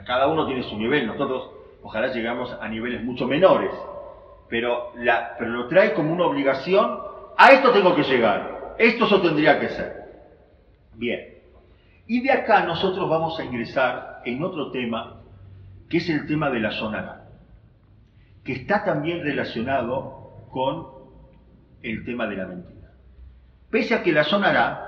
[0.07, 1.51] Cada uno tiene su nivel, nosotros
[1.83, 3.71] ojalá llegamos a niveles mucho menores,
[4.49, 4.95] pero,
[5.41, 7.01] lo trae como una obligación,
[7.37, 9.93] a esto tengo que llegar, esto yo tendría que ser.
[10.95, 11.35] Bien,
[12.07, 15.21] y de acá nosotros vamos a ingresar en otro tema,
[15.91, 17.20] que es el tema de la sonara,
[18.45, 20.87] que está también relacionado con
[21.83, 22.91] el tema de la mentira.
[23.71, 24.87] Pese a que la sonará,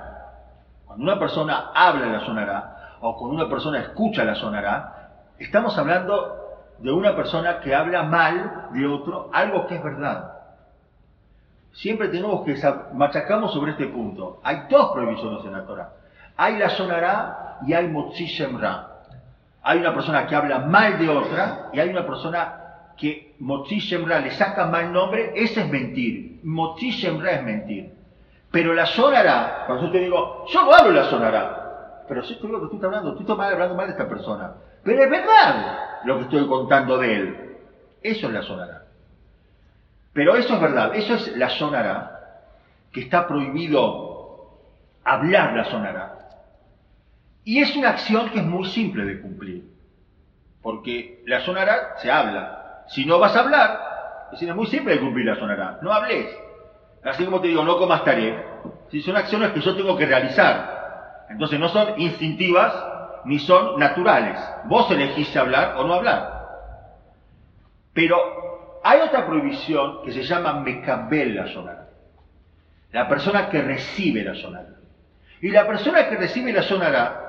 [0.85, 6.39] cuando una persona habla la sonará, o cuando una persona escucha la sonará, estamos hablando
[6.79, 10.31] de una persona que habla mal de otro, algo que es verdad.
[11.73, 12.55] Siempre tenemos que
[12.93, 14.39] machacamos sobre este punto.
[14.43, 15.89] Hay dos prohibiciones en la Torah.
[16.37, 18.89] Hay la sonará y hay motzi shemra.
[19.63, 22.62] Hay una persona que habla mal de otra y hay una persona
[22.97, 25.31] que motzi shemra le saca mal nombre.
[25.35, 26.39] Ese es mentir.
[26.43, 27.93] Motzi shemra es mentir.
[28.51, 32.45] Pero la sonará, cuando yo te digo, yo no hablo la sonará, pero si te
[32.45, 34.53] digo que tú estás hablando, tú estás hablando mal de esta persona.
[34.83, 37.57] Pero es verdad lo que estoy contando de él.
[38.03, 38.83] Eso es la sonará.
[40.13, 42.51] Pero eso es verdad, eso es la sonará,
[42.91, 44.59] que está prohibido
[45.03, 46.19] hablar la sonará.
[47.43, 49.63] Y es una acción que es muy simple de cumplir,
[50.61, 52.62] porque la sonará se habla.
[52.87, 53.93] Si no vas a hablar,
[54.31, 56.27] es muy simple de cumplir la sonará, no hables.
[57.03, 58.43] Así como te digo, no comas tarea.
[58.89, 61.25] Si son acciones que yo tengo que realizar.
[61.29, 62.73] Entonces no son instintivas
[63.25, 64.39] ni son naturales.
[64.65, 66.43] Vos elegís hablar o no hablar.
[67.93, 71.87] Pero hay otra prohibición que se llama mecabel la sonara.
[72.91, 74.69] La persona que recibe la sonara.
[75.41, 77.19] Y la persona que recibe la sonara,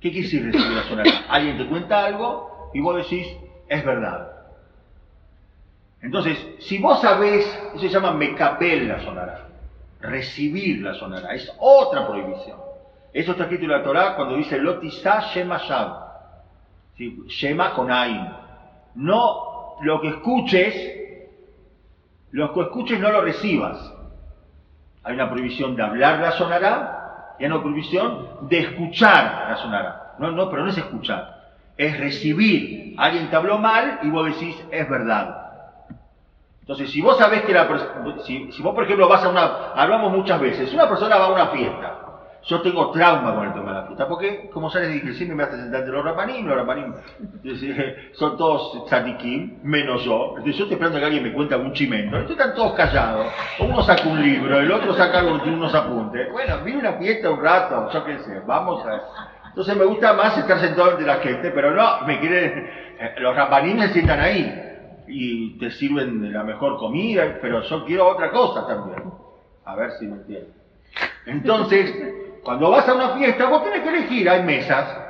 [0.00, 1.10] ¿qué quiere decir recibir la sonara?
[1.28, 3.26] Alguien te cuenta algo y vos decís,
[3.68, 4.39] es verdad.
[6.02, 9.46] Entonces, si vos sabés, eso se llama mecabel la sonara.
[10.00, 11.34] Recibir la sonara.
[11.34, 12.58] Es otra prohibición.
[13.12, 16.10] Eso está escrito en la Torah cuando dice Lotisa Shema Shab.
[17.26, 18.28] Shema con Ain.
[18.94, 20.74] No lo que escuches,
[22.30, 23.94] lo que escuches no lo recibas.
[25.02, 30.14] Hay una prohibición de hablar la sonará y hay una prohibición de escuchar la sonará.
[30.18, 32.94] No, no, pero no es escuchar, es recibir.
[32.98, 35.39] Alguien te habló mal y vos decís, es verdad.
[36.70, 37.66] Entonces, si vos sabés que la
[38.24, 41.32] si, si vos, por ejemplo, vas a una, hablamos muchas veces, una persona va a
[41.32, 41.98] una fiesta,
[42.44, 45.34] yo tengo trauma con el tema de la fiesta, porque, como ya les dije, siempre
[45.34, 46.94] me hace sentar de los rapanim, los rapanim
[48.12, 50.28] son todos tzadikim, menos yo.
[50.28, 52.18] Entonces yo estoy esperando que alguien me cuente algún chimento.
[52.18, 53.26] Están todos callados.
[53.58, 56.30] Uno saca un libro, el otro saca unos apuntes.
[56.30, 59.48] Bueno, viene una fiesta un rato, yo qué sé, vamos a.
[59.48, 63.34] Entonces me gusta más estar sentado entre la gente, pero no, me quieren, eh, los
[63.34, 64.68] rapanim se sientan ahí
[65.10, 69.02] y te sirven la mejor comida, pero yo quiero otra cosa también.
[69.64, 70.54] A ver si me entienden.
[71.26, 71.94] Entonces,
[72.44, 75.08] cuando vas a una fiesta, vos tenés que elegir, hay mesas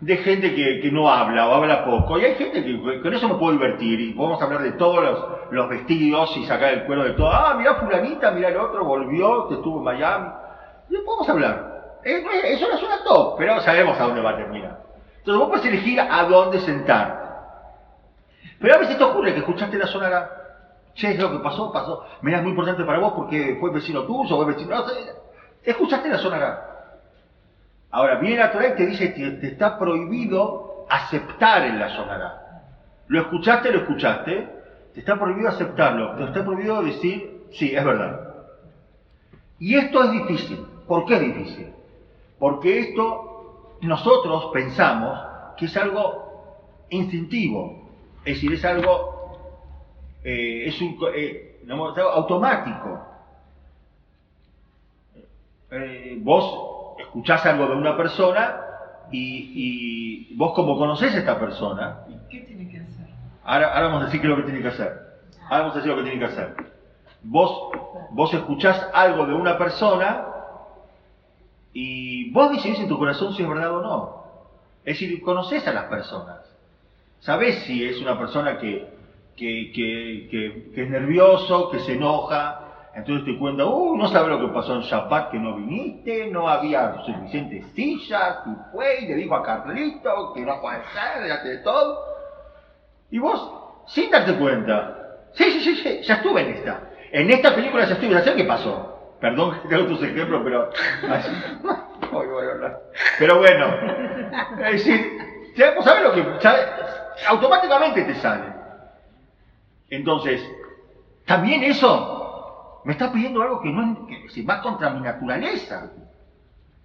[0.00, 3.34] de gente que, no habla o habla poco, y hay gente que con eso me
[3.36, 5.02] puedo divertir, y podemos hablar de todos
[5.50, 7.30] los, vestidos y sacar el cuero de todo.
[7.30, 10.26] Ah, mira fulanita, mira el otro, volvió, que estuvo en Miami.
[10.90, 12.00] Y podemos hablar.
[12.02, 14.82] Eso no suena top, pero sabemos a dónde va a terminar.
[15.18, 17.23] Entonces vos puedes elegir a dónde sentar.
[18.64, 20.30] Pero a veces te ocurre que escuchaste la sonara,
[20.94, 22.02] che, es lo que pasó, pasó.
[22.22, 24.74] Mira, es muy importante para vos porque fue vecino tuyo, o vecino...
[24.74, 24.86] No,
[25.62, 26.96] escuchaste la sonara.
[27.90, 32.62] Ahora, viene la Torah y te dice que te está prohibido aceptar en la sonara.
[33.08, 34.48] Lo escuchaste, lo escuchaste,
[34.94, 38.18] te está prohibido aceptarlo, te está prohibido decir, sí, es verdad.
[39.58, 40.66] Y esto es difícil.
[40.88, 41.70] ¿Por qué es difícil?
[42.38, 45.20] Porque esto nosotros pensamos
[45.58, 47.83] que es algo instintivo,
[48.24, 49.60] es decir, es algo,
[50.24, 51.60] eh, es un, eh,
[52.12, 53.06] automático.
[55.70, 58.60] Eh, vos escuchás algo de una persona
[59.10, 62.00] y, vos como conocés a esta persona.
[62.30, 63.06] ¿Qué tiene que hacer?
[63.44, 65.20] Ahora, vamos a decir qué es lo que tiene que hacer.
[65.44, 66.56] Ahora vamos a decir lo que tiene que hacer.
[67.22, 67.70] Vos,
[68.10, 70.26] vos escuchás algo de una persona
[71.74, 74.24] y vos decidís en tu corazón si es verdad o no.
[74.84, 76.43] Es decir, conoces a las personas.
[77.24, 78.86] Sabés si es una persona que,
[79.34, 84.52] que, que, es nervioso, que se enoja, entonces te cuenta, uh, no sabes lo que
[84.52, 89.34] pasó en Shabbat que no viniste, no había suficientes sillas, y fue y le dijo
[89.36, 91.98] a Carlito que no puede ser, de todo.
[93.10, 96.90] Y vos, sin darte cuenta, sí, sí, sí, sí, ya estuve en esta.
[97.10, 99.16] En esta película ya estuve, ya sé qué pasó.
[99.18, 100.68] Perdón que te hago tus ejemplos, pero...
[103.18, 103.66] pero bueno,
[104.66, 105.10] es decir,
[105.74, 106.22] vos sabés lo que...
[107.28, 108.46] automáticamente te sale.
[109.90, 110.42] Entonces,
[111.26, 115.90] también eso me está pidiendo algo que no es, que, va contra mi naturaleza.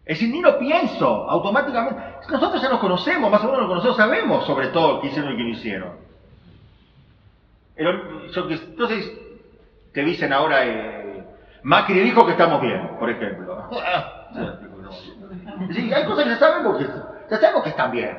[0.06, 2.02] Es decir, ni lo pienso, automáticamente.
[2.30, 5.38] Nosotros ya nos conocemos, más o menos nos conocemos, sabemos sobre todo qué hicieron y
[5.38, 5.92] qué no hicieron.
[7.76, 9.12] Entonces,
[9.94, 11.24] te dicen ahora, eh,
[11.64, 13.70] Macri dijo que estamos bien, por ejemplo.
[15.72, 16.86] Sí, hay cosas que ya sabemos que,
[17.30, 18.18] ya sabemos que están bien.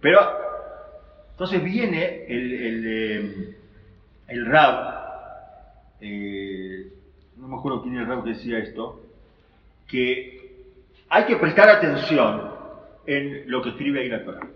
[0.00, 0.20] Pero,
[1.42, 3.56] entonces viene el, el, eh,
[4.28, 5.02] el rab
[6.00, 6.92] eh,
[7.36, 9.00] no me acuerdo quién era el que decía esto,
[9.88, 10.68] que
[11.08, 12.48] hay que prestar atención
[13.06, 14.46] en lo que escribe ahí la Torah.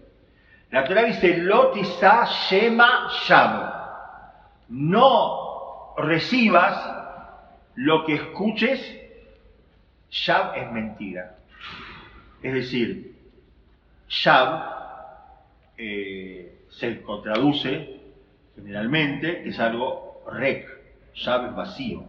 [0.70, 3.68] La Torah dice, Lotisa Shema Sham.
[4.68, 6.88] No recibas
[7.74, 8.80] lo que escuches,
[10.08, 11.36] Shab es mentira.
[12.44, 13.16] Es decir,
[14.06, 14.76] Shab
[15.78, 16.45] eh,
[16.76, 18.00] se traduce
[18.54, 20.68] generalmente, es algo rec,
[21.14, 22.04] llave vacío.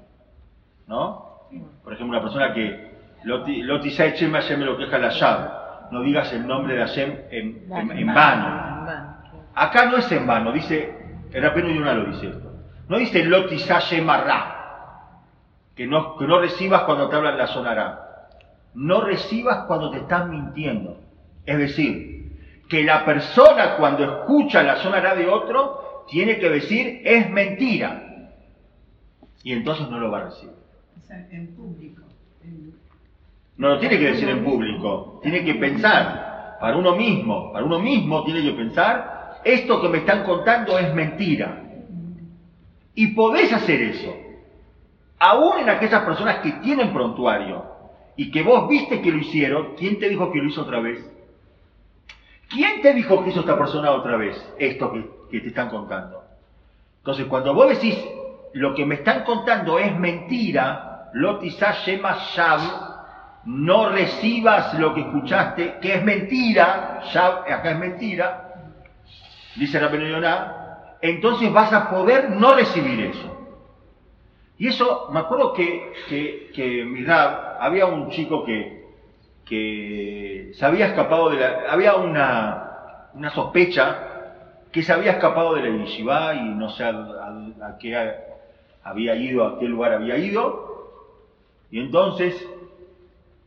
[0.88, 1.48] ¿No?
[1.84, 2.92] Por ejemplo, una persona que
[3.24, 5.50] Loti Hashem lo queja la llave.
[5.92, 7.70] No digas el nombre de Hashem en,
[8.14, 8.88] vano.
[9.56, 10.94] Acá no es en vano, dice,
[11.32, 12.54] el rapero de una lo dice esto.
[12.90, 14.08] No dice Loti Hashem
[15.76, 18.28] que no, que no recibas cuando te hablan la sonará.
[18.74, 21.00] No recibas cuando te están mintiendo.
[21.46, 22.17] Es decir,
[22.68, 28.04] que la persona cuando escucha la sonará de otro, tiene que decir es mentira.
[29.44, 30.56] Y entonces no lo va a recibir.
[31.02, 32.02] O sea, en público.
[32.44, 32.74] en-
[33.58, 37.80] No lo tiene que decir en público, tiene que pensar para uno mismo, para uno
[37.80, 41.64] mismo tiene que pensar, esto que me están contando es mentira.
[42.96, 44.14] Y podés hacer eso,
[45.20, 47.64] aún en aquellas personas que tienen prontuario
[48.16, 51.00] y que vos viste que lo hicieron, ¿quién te dijo que lo hizo otra vez?
[52.50, 54.92] ¿Quién te dijo que hizo esta persona otra vez esto
[55.30, 56.24] que, te están contando?
[57.00, 57.98] Entonces, cuando vos decís,
[58.54, 61.10] lo que me están contando es mentira,
[63.46, 68.54] no recibas lo que escuchaste, que es mentira, Shab, acá es mentira,
[69.56, 73.34] dice la Yonah, entonces vas a poder no recibir eso.
[74.58, 77.06] Y eso, me acuerdo que, que, que
[77.60, 78.77] había un chico que,
[79.48, 81.72] que se había escapado de la...
[81.72, 84.08] Había una, una sospecha
[84.72, 88.14] que se había escapado de la yeshiva y no sé a, qué
[88.84, 90.68] había ido, a qué lugar había ido.
[91.72, 92.48] Y entonces,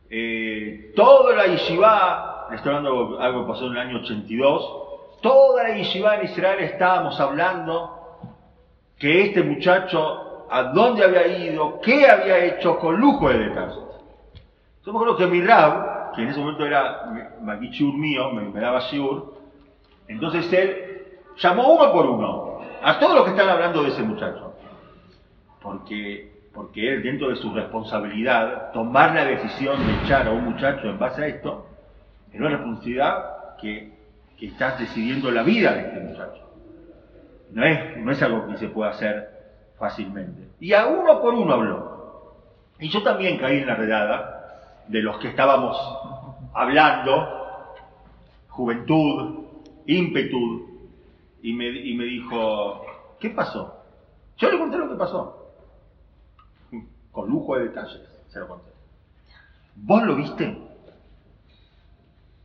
[0.09, 4.81] eh, toda la yeshiva, estoy hablando de algo que pasó en el año 82,
[5.21, 8.01] toda la yeshiva en Israel estábamos hablando
[8.97, 13.77] que este muchacho, a dónde había ido, qué había hecho con lujo de detalles.
[14.85, 15.41] Yo me acuerdo que mi
[16.15, 19.33] que en ese momento era Magichur mío, me, me daba shiur,
[20.07, 24.53] entonces él llamó uno por uno a todos los que están hablando de ese muchacho.
[25.61, 30.89] Porque, porque él, dentro de su responsabilidad, tomar la decisión de echar a un muchacho
[30.89, 31.67] en base a esto,
[32.31, 33.93] es una responsabilidad que,
[34.37, 36.49] que estás decidiendo la vida de este muchacho.
[37.51, 39.29] No es, no es algo que se pueda hacer
[39.77, 40.47] fácilmente.
[40.59, 42.35] Y a uno por uno habló.
[42.79, 44.40] Y yo también caí en la redada
[44.91, 45.77] de los que estábamos
[46.53, 47.73] hablando,
[48.49, 49.45] juventud,
[49.85, 50.67] ímpetu,
[51.41, 52.85] y me, y me dijo,
[53.17, 53.85] ¿qué pasó?
[54.37, 55.53] Yo le conté lo que pasó.
[57.11, 58.69] Con lujo de detalles, se lo conté.
[59.75, 60.57] ¿Vos lo viste?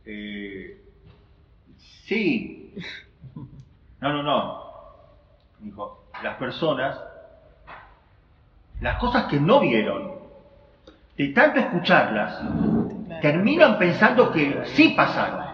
[0.05, 0.81] Eh,
[2.05, 2.73] sí.
[3.99, 4.63] No, no, no.
[5.59, 6.97] Dijo, las personas,
[8.79, 10.16] las cosas que no vieron,
[11.17, 12.39] de tanto escucharlas,
[13.21, 15.45] terminan pensando que sí pasaron.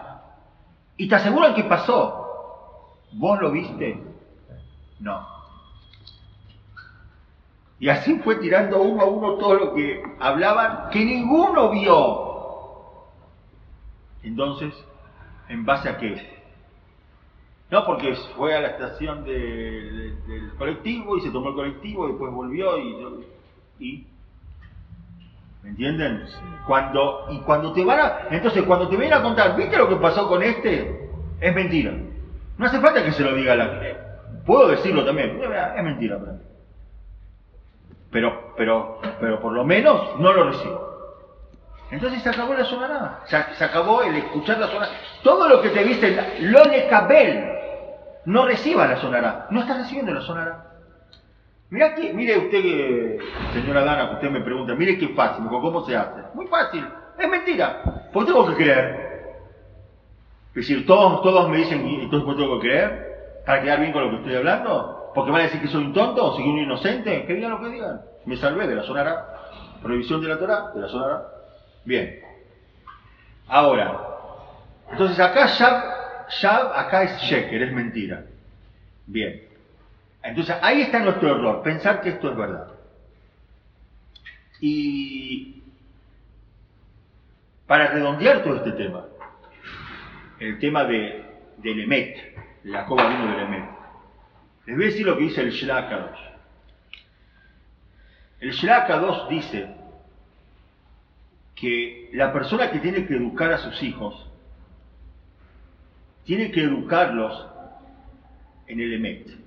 [0.96, 2.98] Y te aseguran que pasó.
[3.12, 3.98] ¿Vos lo viste?
[5.00, 5.26] No.
[7.80, 12.32] Y así fue tirando uno a uno todo lo que hablaban, que ninguno vio.
[14.22, 14.72] Entonces,
[15.48, 16.34] ¿en base a qué?
[17.70, 19.32] No, porque fue a la estación de-
[19.90, 23.26] de- del colectivo y se tomó el colectivo y después volvió y...
[23.80, 24.06] y
[25.64, 26.26] ¿Me entienden?
[26.66, 28.18] Cuando, y cuando te van a...
[28.30, 31.10] Entonces, cuando te vienen a contar, ¿viste lo que pasó con este?
[31.40, 31.92] Es mentira.
[32.58, 33.80] No hace falta que se lo diga la...
[34.44, 36.38] Puedo decirlo también, es mentira para mí.
[38.10, 40.94] Pero, pero, pero por lo menos no lo recibo.
[41.90, 43.20] Entonces se acabó la sonará.
[43.24, 44.92] Se, acabó el escuchar la sonará.
[45.22, 46.20] Todo lo que te dicen,
[46.52, 47.52] lo le cabel,
[48.26, 49.46] no reciba la sonará.
[49.48, 50.73] No estás recibiendo la sonará.
[51.74, 53.18] Mira que, mire usted,
[53.52, 56.20] señora Dana, que usted me pregunta, mire qué fácil, ¿cómo se hace?
[56.32, 56.86] Muy fácil,
[57.18, 57.82] es mentira.
[58.12, 59.34] ¿Por qué tengo que creer?
[60.50, 63.42] Es decir, todos, todos me dicen, ¿y entonces por qué tengo que creer?
[63.44, 65.10] ¿Para quedar bien con lo que estoy hablando?
[65.16, 67.24] ¿Porque van a decir que soy un tonto o soy un inocente?
[67.26, 68.02] Que digan lo que digan.
[68.24, 69.50] Me salvé de la sonará.
[69.82, 71.22] Prohibición de la Torah, de la sonará.
[71.84, 72.20] Bien.
[73.48, 74.00] Ahora,
[74.92, 75.82] entonces acá Shab,
[76.40, 78.26] Shab acá es Sheker, es mentira.
[79.08, 79.53] Bien.
[80.24, 82.68] Entonces ahí está nuestro error, pensar que esto es verdad.
[84.58, 85.62] Y
[87.66, 89.04] para redondear todo este tema,
[90.40, 91.24] el tema de,
[91.58, 92.16] del Emet,
[92.64, 93.68] la coba vino del Emet,
[94.64, 96.20] les voy a decir lo que dice el Shlach Kadosh.
[98.40, 99.74] El Shlach Kadosh dice
[101.54, 104.26] que la persona que tiene que educar a sus hijos
[106.24, 107.46] tiene que educarlos
[108.66, 109.43] en el Emet.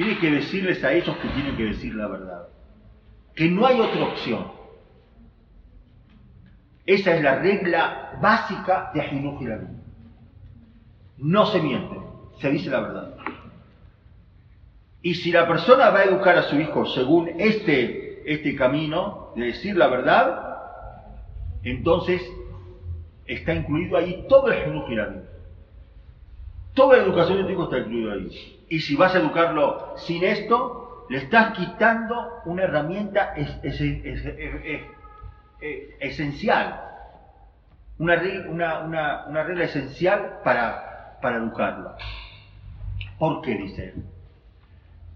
[0.00, 2.48] Tiene que decirles a ellos que tienen que decir la verdad.
[3.34, 4.46] Que no hay otra opción.
[6.86, 9.42] Esa es la regla básica de Ajinuj.
[11.18, 12.00] No se miente,
[12.40, 13.14] se dice la verdad.
[15.02, 19.44] Y si la persona va a educar a su hijo según este, este camino de
[19.44, 20.60] decir la verdad,
[21.62, 22.22] entonces
[23.26, 24.88] está incluido ahí todo el Ajinuj.
[26.72, 28.59] Toda la educación de tu hijo está incluido ahí.
[28.70, 34.04] Y si vas a educarlo sin esto, le estás quitando una herramienta es- es- es-
[34.04, 34.26] es-
[34.64, 34.82] es-
[35.60, 36.80] es- esencial.
[37.98, 41.96] Una, re- una- una- una regla esencial para, para educarlo.
[43.18, 43.92] ¿Por qué dice?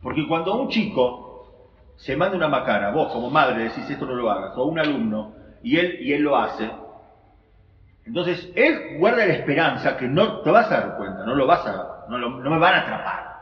[0.03, 1.47] Porque cuando un chico
[1.97, 5.33] se manda una macana, vos como madre decís esto no lo hagas, o un alumno,
[5.63, 6.71] y él, y él lo hace,
[8.05, 11.65] entonces él guarda la esperanza que no te vas a dar cuenta, no lo vas
[11.67, 12.19] a, no
[12.51, 13.34] me van a atrapar.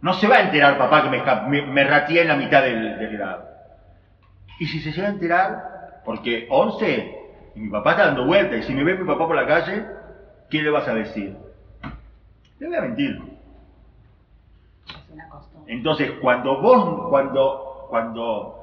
[0.00, 2.98] No se va a enterar papá que me, me, me rateé en la mitad del,
[2.98, 3.44] del grado.
[4.60, 7.12] Y si se llega a enterar, porque 11,
[7.54, 9.84] y mi papá está dando vueltas, y si me ve mi papá por la calle,
[10.50, 11.36] ¿qué le vas a decir?
[12.58, 13.18] Le voy a mentir.
[15.66, 18.54] Entonces, cuando vos, cuando, cuando,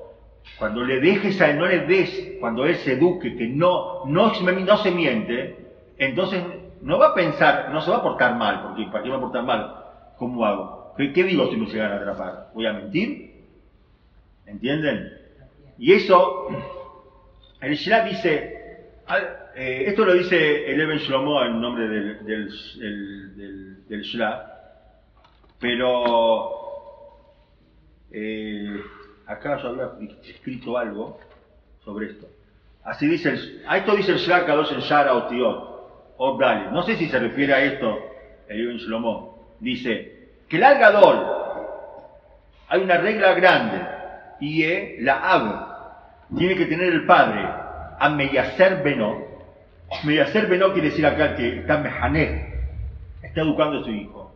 [0.58, 4.34] cuando le dejes a él, no le des, cuando él se eduque, que no, no,
[4.34, 6.44] se- no se miente, entonces
[6.82, 9.22] no va a pensar, no se va a portar mal, porque ¿para qué va a
[9.22, 9.76] portar mal?
[10.18, 10.85] ¿Cómo hago?
[10.98, 12.52] ¿Qué, qué digo si me llegan a atrapar?
[12.54, 13.36] ¿Voy a mentir?
[14.46, 15.12] ¿Entienden?
[15.78, 16.48] Y eso,
[17.62, 18.90] el Shla dice,
[19.56, 24.06] eh, esto lo dice el Eben Shlomo en nombre del, del, del,
[25.60, 26.52] pero
[28.12, 28.82] eh,
[29.26, 29.92] acá yo había
[30.24, 31.20] escrito algo
[31.84, 32.28] sobre esto.
[32.84, 35.76] Así dice, a esto dice el Shla Kadosh en Shara Otiot,
[36.18, 36.72] o Dale.
[36.72, 38.00] No sé si se refiere a esto
[38.48, 39.56] el Ibn Shlomo.
[39.60, 40.15] Dice
[40.48, 41.26] que el Algadol,
[42.68, 43.82] hay una regla grande,
[44.40, 47.48] y es la Ab, tiene que tener el padre
[48.00, 49.18] a Meyacer Beno.
[50.04, 52.54] Meyacer Beno quiere decir acá que está Mehanej,
[53.22, 54.34] está educando a su hijo.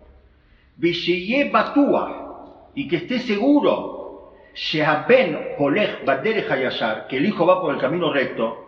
[0.77, 7.73] Visheye Batua, y que esté seguro, Shehaben Polech Baderech Hayashar, que el hijo va por
[7.73, 8.65] el camino recto,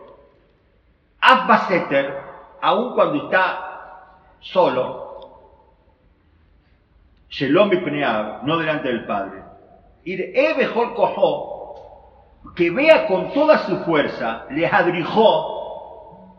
[1.20, 2.14] Abba Seter,
[2.60, 3.72] aun cuando está
[4.40, 5.11] solo,
[7.32, 7.70] Shelom
[8.44, 9.42] no delante del padre.
[10.04, 16.36] Ir Ebehol Koho, que vea con toda su fuerza, le adrijó,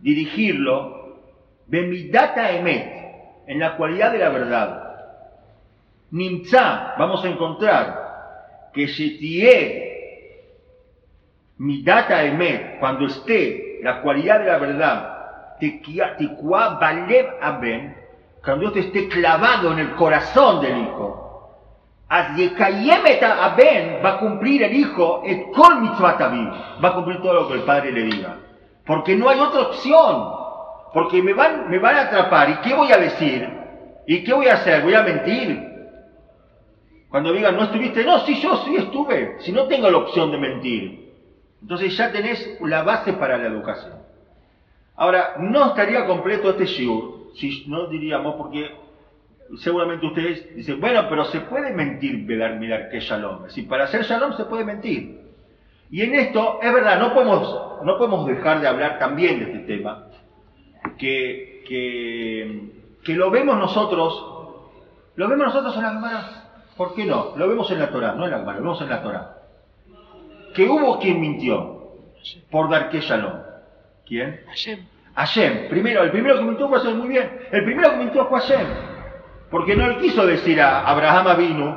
[0.00, 1.20] dirigirlo,
[1.68, 4.82] Bemidata Emet, en la cualidad de la verdad.
[6.10, 9.92] Nimtza, vamos a encontrar que Shetie
[11.58, 18.01] Midata Emet, cuando esté la cualidad de la verdad, Tikua Balev Aben,
[18.44, 21.18] cuando esto esté clavado en el corazón del hijo.
[22.08, 28.02] Aben va a cumplir el hijo va a cumplir todo lo que el padre le
[28.02, 28.36] diga.
[28.84, 30.28] Porque no hay otra opción.
[30.92, 32.50] Porque me van, me van a atrapar.
[32.50, 33.48] ¿Y qué voy a decir?
[34.06, 34.82] ¿Y qué voy a hacer?
[34.82, 35.70] ¿Voy a mentir?
[37.08, 39.36] Cuando digan, no estuviste, no, sí, yo sí estuve.
[39.40, 41.12] Si no tengo la opción de mentir.
[41.62, 43.94] Entonces ya tenés la base para la educación.
[44.96, 48.70] Ahora, no estaría completo este shiur si no diríamos, porque
[49.58, 53.48] seguramente ustedes dicen, bueno, pero se puede mentir, mirar, mirar que shalom.
[53.48, 55.20] Si para hacer shalom se puede mentir.
[55.90, 59.58] Y en esto, es verdad, no podemos, no podemos dejar de hablar también de este
[59.76, 60.06] tema,
[60.96, 62.70] que, que,
[63.04, 64.72] que lo vemos nosotros,
[65.16, 66.28] lo vemos nosotros en la Gemara.
[66.76, 67.36] ¿Por qué no?
[67.36, 69.36] Lo vemos en la Torah, no en la Gemara, lo vemos en la Torah.
[70.54, 71.92] Que hubo quien mintió
[72.50, 73.34] por dar que shalom.
[74.06, 74.40] ¿Quién?
[74.46, 74.91] Hashem.
[75.68, 77.40] Primero, el primero que mintió fue Hashem, muy bien.
[77.50, 78.66] El primero que mintió fue Hashem.
[79.50, 81.76] Porque no le quiso decir a Abraham Avinu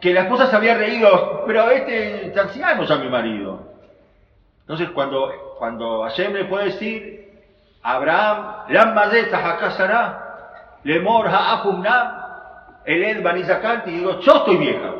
[0.00, 3.60] que la esposa se había reído, pero este es anciano ya mi marido.
[4.60, 7.40] Entonces cuando, cuando Hashem le puede decir
[7.82, 8.94] Abraham, Lam
[9.70, 11.30] Sarah, Lemor
[12.84, 14.92] Eled banizakanti, y digo, yo estoy vieja.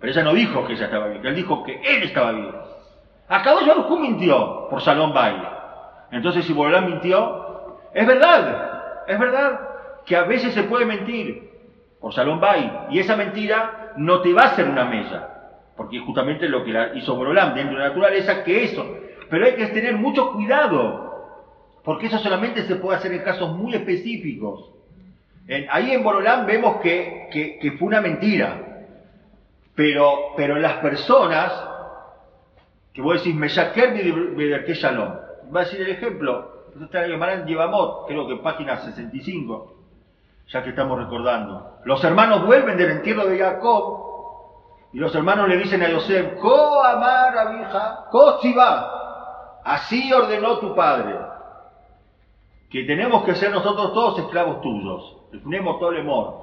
[0.00, 2.58] Pero ella no dijo que ella estaba vieja, él dijo que él estaba viejo.
[3.28, 5.53] Acá Yarujú mintió por Salón Bay.
[6.10, 9.60] Entonces, si Borolán mintió, es verdad, es verdad
[10.04, 11.50] que a veces se puede mentir
[12.00, 12.70] por Salón Bay.
[12.90, 15.28] Y esa mentira no te va a hacer una mella.
[15.76, 18.86] Porque es justamente lo que hizo Borolán dentro de la naturaleza, que eso.
[19.30, 21.04] Pero hay que tener mucho cuidado.
[21.82, 24.70] Porque eso solamente se puede hacer en casos muy específicos.
[25.70, 28.84] Ahí en Borolán vemos que, fue una mentira.
[29.74, 31.52] Pero, pero las personas,
[32.92, 33.92] que vos decís, Meyaker
[34.36, 35.23] Bederke Shalom,
[35.54, 39.74] va a decir el ejemplo, está en Yevamot, creo que página 65,
[40.48, 41.78] ya que estamos recordando.
[41.84, 44.04] Los hermanos vuelven del entierro de Jacob,
[44.92, 50.74] y los hermanos le dicen a Yosef, Ko amar abija, ko tziva, así ordenó tu
[50.74, 51.16] padre,
[52.70, 56.42] que tenemos que ser nosotros todos esclavos tuyos, el funemo tolemor.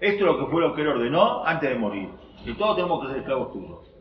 [0.00, 2.10] Esto es lo que fue lo que él ordenó antes de morir,
[2.44, 3.91] que todos tenemos que ser esclavos tuyos.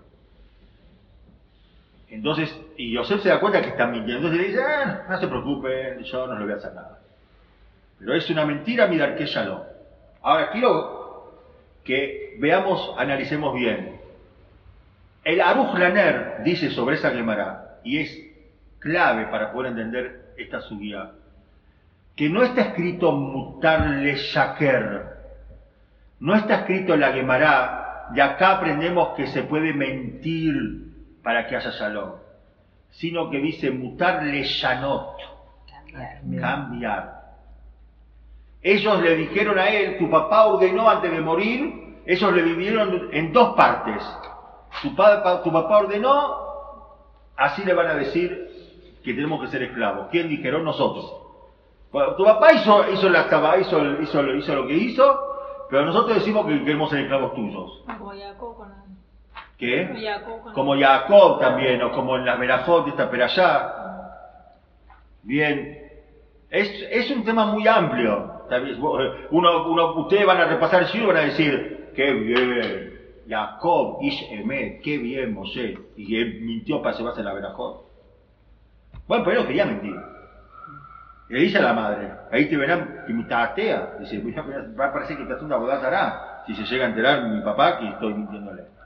[2.12, 5.28] Entonces, y Yosef se da cuenta que están mintiendo, entonces le dice, "Ah, no se
[5.28, 7.00] preocupen, yo no le voy a hacer nada.
[7.98, 9.64] Pero es una mentira mirar que ya no.
[10.22, 11.40] Ahora quiero
[11.86, 14.02] que veamos, analicemos bien.
[15.24, 18.20] El Aruch Laner dice sobre esa Gemara, y es
[18.80, 21.14] clave para poder entender esta subida,
[22.18, 25.06] que no está escrito mutarle shaker,
[26.20, 30.91] no está escrito la Gemara de acá aprendemos que se puede mentir
[31.24, 32.14] para que haya shalom,
[32.90, 35.18] sino que dice mutar le shanot,
[36.40, 37.22] cambiar.
[38.62, 43.34] Ellos le dijeron a él, tu papá ordenó antes de morir, ellos le vivieron en
[43.34, 44.04] dos partes.
[44.82, 46.38] Tu, papá, tu papá ordenó,
[47.36, 48.50] así le van a decir
[49.04, 50.08] que tenemos que ser esclavos.
[50.12, 50.64] ¿Quién dijeron?
[50.64, 51.12] Nosotros.
[52.18, 53.28] tu papá hizo, hizo, la,
[53.60, 55.32] hizo, hizo, hizo lo que hizo,
[55.70, 57.84] pero nosotros decimos que queremos ser esclavos tuyos.
[57.86, 58.81] Como Jacob con
[59.62, 59.86] ¿Qué?
[59.86, 63.74] Como Jacob, con Como Jacob también, o como en las Berajot, esta allá.
[65.22, 65.78] Bien.
[66.50, 68.42] Es, es un tema muy amplio.
[69.30, 73.00] Uno, uno, ustedes van a repasar el y van a decir, qué bien,
[73.30, 75.78] Jacob, Ish Emet, qué bien Moshe.
[75.96, 77.86] Y él mintió para llevarse la Berajot.
[79.08, 79.96] Bueno, pero él no quería mentir.
[81.30, 84.22] Le dice a la madre, ahí te verán que mi tatea, dice,
[84.78, 87.78] va a parecer que te hace una boda si se llega a enterar mi papá
[87.78, 88.81] que estoy mintiéndole.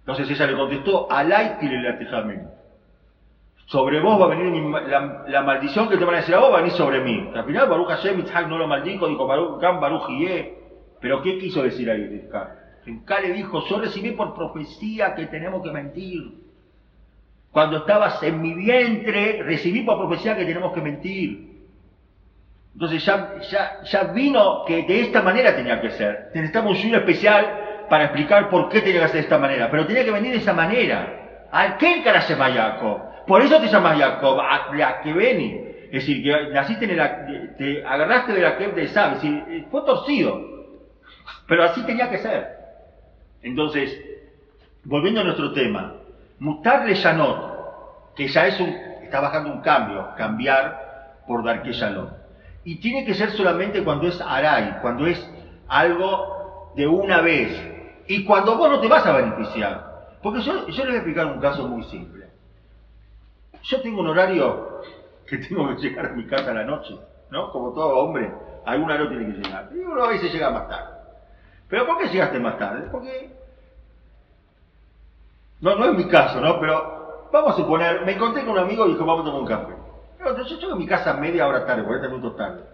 [0.00, 1.58] Entonces ella le contestó, alay
[1.98, 2.48] tejamén.
[3.66, 4.64] Sobre vos va a venir
[5.28, 7.30] la, maldición que te van a decir a vos, va a venir sobre mí.
[7.34, 10.08] Al final Baruch Hashem no lo maldijo, dijo Baruch Gam Baruch
[11.00, 12.56] Pero ¿qué quiso decir ahí Rizka?
[12.84, 16.40] le dijo, yo recibí por profecía que tenemos que mentir.
[17.52, 21.50] Cuando estabas en mi vientre, recibí por profecía que tenemos que mentir.
[22.74, 26.30] Entonces ya, ya, ya vino que de esta manera tenía que ser.
[26.34, 29.70] Necesitamos un especial para explicar por qué que ser de esta manera.
[29.70, 31.48] Pero tenía que venir de esa manera.
[31.52, 33.26] ¿A qué cara se Jacob?
[33.26, 35.60] Por eso te llamas Jacob, a que vení.
[35.92, 39.66] Es decir, que naciste en el, te agarraste de la que de Sab, es decir,
[39.70, 40.40] fue torcido.
[41.46, 42.46] Pero así tenía que ser.
[43.42, 44.00] Entonces,
[44.84, 45.96] volviendo a nuestro tema,
[46.38, 52.08] Mutarle Shanot, que ya está bajando un cambio, cambiar por dar que Shalom.
[52.64, 55.30] Y tiene que ser solamente cuando es Aray, cuando es
[55.68, 57.69] algo de una vez.
[58.10, 60.16] Y cuando vos no te vas a beneficiar.
[60.20, 62.26] Porque yo, les voy a explicar un caso muy simple.
[63.62, 64.80] Yo tengo un horario
[65.28, 66.98] que tengo que llegar a mi casa a la noche,
[67.30, 67.52] ¿no?
[67.52, 68.34] Como todo hombre,
[68.66, 69.68] alguna hora tiene que llegar.
[69.72, 70.92] Y uno a veces llega más tarde.
[71.68, 72.88] ¿Pero por qué llegaste más tarde?
[72.90, 73.30] Porque
[75.60, 76.58] no, no es mi caso, ¿no?
[76.58, 79.46] Pero vamos a suponer, me encontré con un amigo y dijo, vamos a tomar un
[79.46, 79.72] café.
[80.48, 82.64] Yo llego a mi casa media hora tarde, 40 minutos tarde.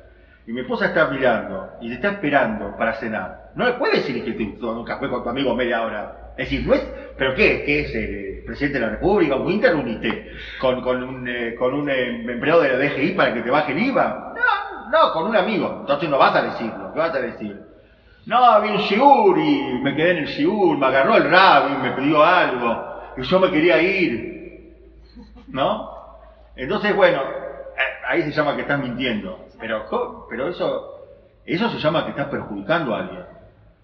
[0.47, 3.51] Y mi esposa está mirando y te está esperando para cenar.
[3.57, 6.32] No le puedes decir que te un café con tu amigo media hora.
[6.36, 6.82] Es decir, no es,
[7.16, 7.64] ¿pero qué?
[7.64, 9.34] ¿Qué es el presidente de la República?
[9.34, 10.30] ¿Un interuniste
[10.61, 13.72] con, con un, eh, con un eh, empleado de la DGI para que te baje
[13.72, 14.34] el IVA?
[14.36, 15.78] No, no, con un amigo.
[15.80, 16.92] Entonces no vas a decirlo.
[16.92, 17.61] ¿Qué vas a decir?
[18.26, 21.82] No, había un shiur y me quedé en el shiur, me agarró el rab y
[21.82, 24.76] me pidió algo y yo me quería ir.
[25.49, 25.90] ¿No?
[26.55, 29.45] Entonces, bueno, eh, ahí se llama que estás mintiendo.
[29.59, 31.07] Pero, pero eso,
[31.45, 33.25] eso se llama que estás perjudicando a alguien.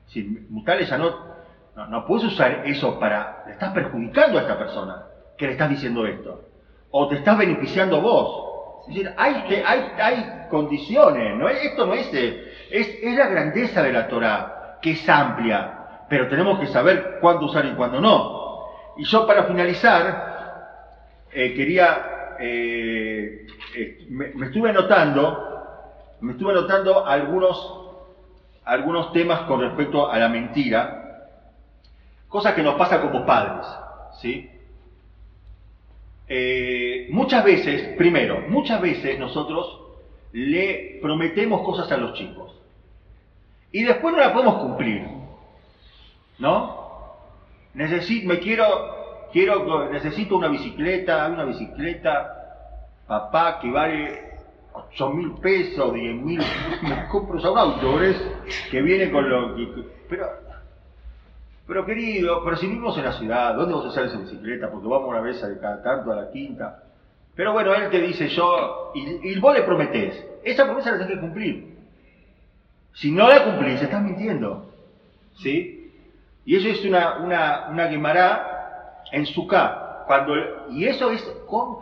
[0.06, 1.32] Si Mutales ya no,
[1.88, 5.02] no, puedes usar eso para, le estás perjudicando a esta persona
[5.36, 6.42] que le estás diciendo esto.
[6.90, 8.50] O te estás beneficiando vos.
[8.82, 11.48] Es decir, hay, hay, hay condiciones, ¿no?
[11.48, 16.28] esto no es, eh, es, es la grandeza de la Torah, que es amplia, pero
[16.28, 18.66] tenemos que saber cuándo usar y cuándo no.
[18.98, 20.32] Y yo para finalizar,
[21.32, 23.46] eh, quería, eh,
[24.10, 25.51] me, estuve anotando,
[26.22, 27.80] me estuve anotando algunos,
[28.64, 31.28] algunos temas con respecto a la mentira,
[32.28, 33.66] cosas que nos pasa como padres,
[34.20, 34.48] ¿sí?
[37.10, 39.80] muchas veces, primero, muchas veces nosotros
[40.32, 42.54] le prometemos cosas a los chicos
[43.72, 45.06] y después no las podemos cumplir.
[46.38, 46.82] ¿No?
[47.74, 54.31] Necesito, me quiero, quiero, necesito una bicicleta, una bicicleta, papá, que vale
[54.72, 56.40] 8 mil pesos, 10 mil,
[56.82, 57.98] me compro un auto,
[58.70, 59.68] Que viene con lo que,
[60.08, 60.26] pero,
[61.66, 64.70] pero querido, pero si vivimos en la ciudad, ¿dónde a usar esa bicicleta?
[64.70, 66.82] Porque vamos una vez a cada tanto a la quinta.
[67.34, 71.20] Pero bueno, él te dice yo, y, vos le prometés, esa promesa la tenés que
[71.20, 71.72] cumplir.
[72.94, 74.70] Si no la cumplís, estás mintiendo.
[75.36, 75.90] ¿Sí?
[76.44, 80.04] Y eso es una, una, una Gemara en Sukkah.
[80.06, 80.34] Cuando,
[80.70, 81.78] y eso es con,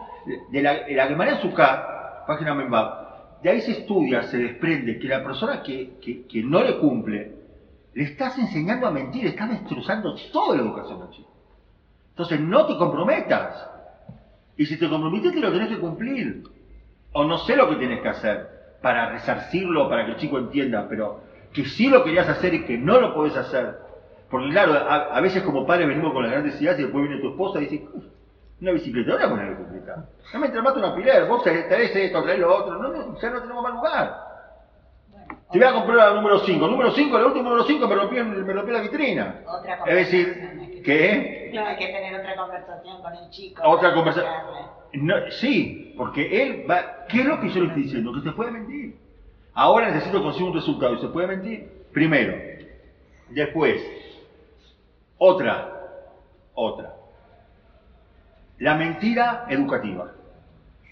[0.51, 1.90] de la, la en Sukkah,
[2.31, 6.79] página Membab, de ahí se estudia, se desprende que la persona que, que, no le
[6.79, 7.33] cumple,
[7.93, 11.33] le estás enseñando a mentir, estás destrozando toda la educación del chico.
[12.11, 13.69] Entonces no te comprometas.
[14.57, 16.45] Y si te comprometes, te lo tenés que cumplir.
[17.13, 20.87] O no sé lo que tienes que hacer para resarcirlo, para que el chico entienda,
[20.89, 21.23] pero
[21.53, 23.77] que sí lo querías hacer y que no lo podés hacer.
[24.31, 27.31] Porque claro, a, veces como padre venimos con las grandes ideas y después viene tu
[27.31, 27.89] esposa y dice,
[28.61, 30.05] una bicicleta, ¿dónde poner una bicicleta?
[30.35, 33.63] No me mata una pilar, vos traes esto, traes lo otro, no, ya no tenemos
[33.63, 34.31] más lugar.
[35.51, 36.69] Te voy a comprar la número 5.
[36.69, 39.41] Número 5, el último número 5 me rompió, me rompió la vitrina.
[39.47, 40.59] Otra Es conversación.
[40.59, 41.53] decir, ¿qué?
[41.59, 43.63] Hay que tener otra conversación con el chico.
[43.65, 44.33] Otra conversación.
[44.93, 47.05] No, sí, porque él va.
[47.09, 48.13] ¿Qué es lo que yo le estoy diciendo?
[48.13, 48.97] Que se puede mentir.
[49.55, 51.87] Ahora necesito conseguir un resultado y se puede mentir.
[51.93, 52.37] Primero.
[53.31, 53.83] Después.
[55.19, 55.69] Otra.
[56.55, 56.95] Otra.
[58.61, 60.13] La mentira educativa.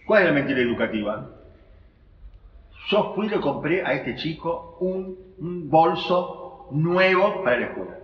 [0.07, 1.29] ¿Cuál es la mentira educativa?
[2.89, 5.29] Yo fui y le compré a este chico un,
[5.71, 7.99] bolso nuevo para la escuela.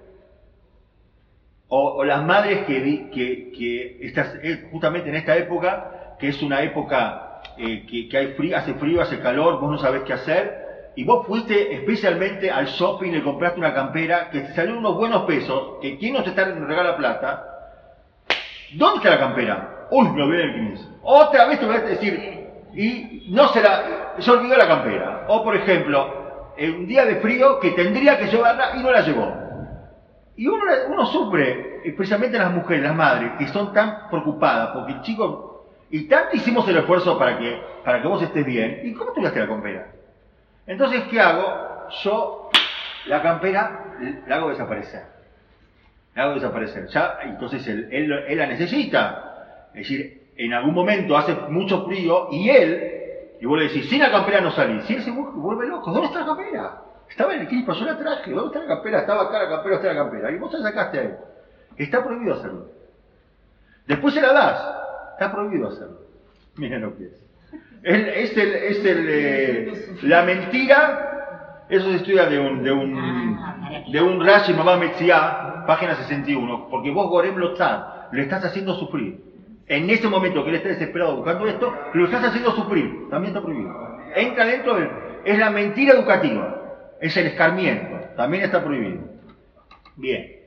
[1.69, 7.87] O, las madres que, que, que justamente en esta época, que es una época eh,
[7.87, 11.27] que, que hay frío, hace frío, hace calor, vos no sabés qué hacer, y vos
[11.27, 15.79] fuiste especialmente al shopping y le compraste una campera que te salió unos buenos pesos,
[15.81, 17.54] que quién no te está regala plata,
[18.77, 19.87] ¿dónde está la campera?
[19.91, 20.85] Uy, me olvidé el 15.
[21.03, 22.45] Otra vez te voy a decir,
[22.75, 25.25] y no se la, se olvidó la campera.
[25.29, 29.33] O por ejemplo, un día de frío que tendría que llevarla y no la llevó.
[30.37, 35.01] Y uno, uno sufre, especialmente las mujeres, las madres, que son tan preocupadas porque el
[35.03, 35.67] chico.
[35.91, 38.81] Y tanto hicimos el esfuerzo para que, para que vos estés bien.
[38.83, 39.87] ¿Y cómo tuviste la campera?
[40.67, 41.89] Entonces, ¿qué hago?
[42.03, 42.51] Yo
[43.07, 43.85] la campera
[44.27, 45.14] la hago desaparecer.
[46.15, 46.87] La hago desaparecer.
[46.89, 49.69] Ya, entonces él, él, él la necesita.
[49.75, 52.91] Es decir, en algún momento hace mucho frío y él,
[53.41, 54.89] y vos le decís, sin la campera no salís.
[54.91, 55.91] Y él se vuelve loco.
[55.91, 56.79] ¿Dónde está la campera?
[57.09, 58.31] Estaba en el equipo, yo la traje.
[58.31, 58.99] ¿Dónde está la campera?
[59.01, 60.31] Estaba acá la campera, está la campera.
[60.31, 61.15] Y vos la sacaste a él.
[61.77, 62.67] Está prohibido hacerlo.
[63.87, 64.65] Después se la das.
[65.13, 65.99] Está prohibido hacerlo.
[66.57, 67.21] Miren lo que es.
[67.83, 69.73] El- es el, es el, eh,
[70.05, 73.39] la mentira, eso se estudia de un, de un,
[73.93, 79.23] de un Rashi Mamá Metzia, página 61, porque vos Gorem Lotzad, le estás haciendo sufrir.
[79.67, 83.43] En ese momento que él está desesperado buscando esto, lo estás haciendo sufrir, también está
[83.43, 83.73] prohibido.
[84.15, 84.91] Entra dentro del,
[85.25, 89.01] es la mentira educativa, es el escarmiento, también está prohibido.
[89.97, 90.41] Bien.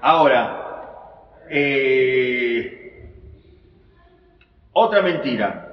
[0.00, 3.12] Ahora, eh,
[4.72, 5.64] otra mentira.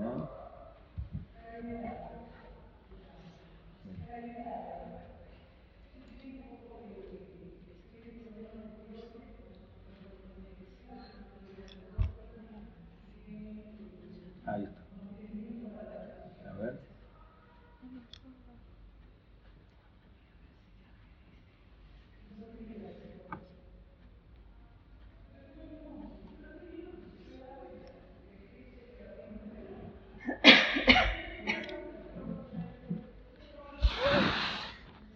[0.00, 0.28] Ah.
[14.46, 14.80] Ahí está.
[16.50, 16.78] A ver.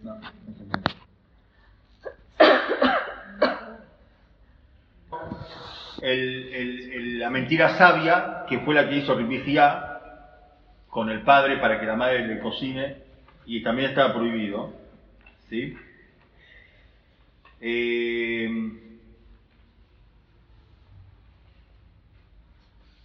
[6.01, 9.99] La mentira sabia, que fue la que hizo Ribijía
[10.89, 12.97] con el padre para que la madre le cocine,
[13.45, 14.73] y también estaba prohibido.
[17.59, 18.49] Eh,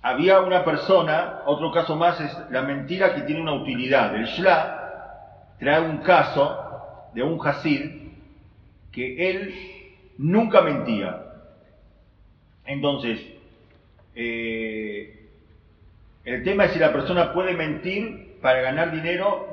[0.03, 4.15] había una persona, otro caso más es la mentira que tiene una utilidad.
[4.15, 6.66] El Shla trae un caso
[7.17, 7.91] de un Hasid
[8.93, 9.55] que él
[10.19, 11.25] nunca mentía.
[12.67, 13.19] Entonces,
[14.15, 15.31] eh,
[16.25, 19.47] el tema es si la persona puede mentir para ganar dinero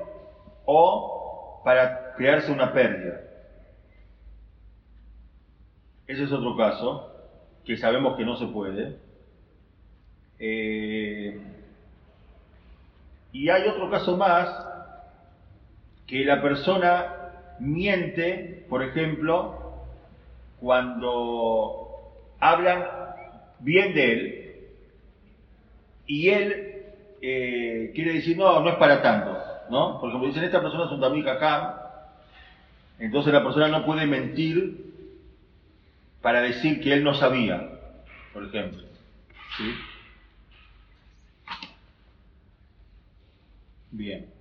[0.66, 3.22] o para crearse una pérdida.
[6.06, 7.12] Ese es otro caso,
[7.64, 8.98] que sabemos que no se puede.
[10.38, 11.40] Eh,
[13.32, 14.68] y hay otro caso más,
[16.06, 17.23] que la persona
[17.60, 19.86] miente, por ejemplo,
[20.60, 22.86] cuando hablan
[23.60, 24.56] bien de él
[26.06, 26.86] y él
[27.22, 29.38] eh, quiere decir, no, no es para tanto,
[29.70, 30.00] ¿no?
[30.00, 31.76] Porque como dicen, esta persona es un David Hakam,
[33.00, 34.94] entonces la persona no puede mentir
[36.22, 37.70] para decir que él no sabía,
[38.34, 38.84] por ejemplo.
[39.58, 39.76] ¿Sí?
[43.92, 44.34] Bien.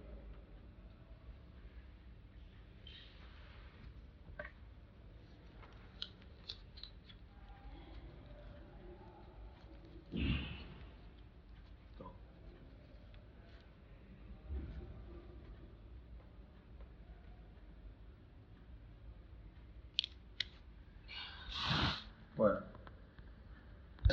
[22.37, 22.59] Bueno.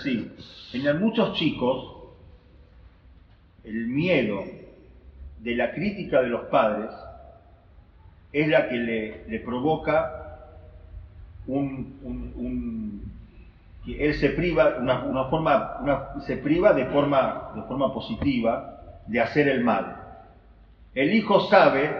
[0.03, 0.31] Sí,
[0.73, 1.95] en muchos chicos
[3.63, 4.43] el miedo
[5.39, 6.89] de la crítica de los padres
[8.31, 10.25] es la que le, provoca
[13.85, 14.77] que él se priva
[16.25, 19.95] se priva de forma positiva de hacer el mal.
[20.93, 21.95] El hijo sabe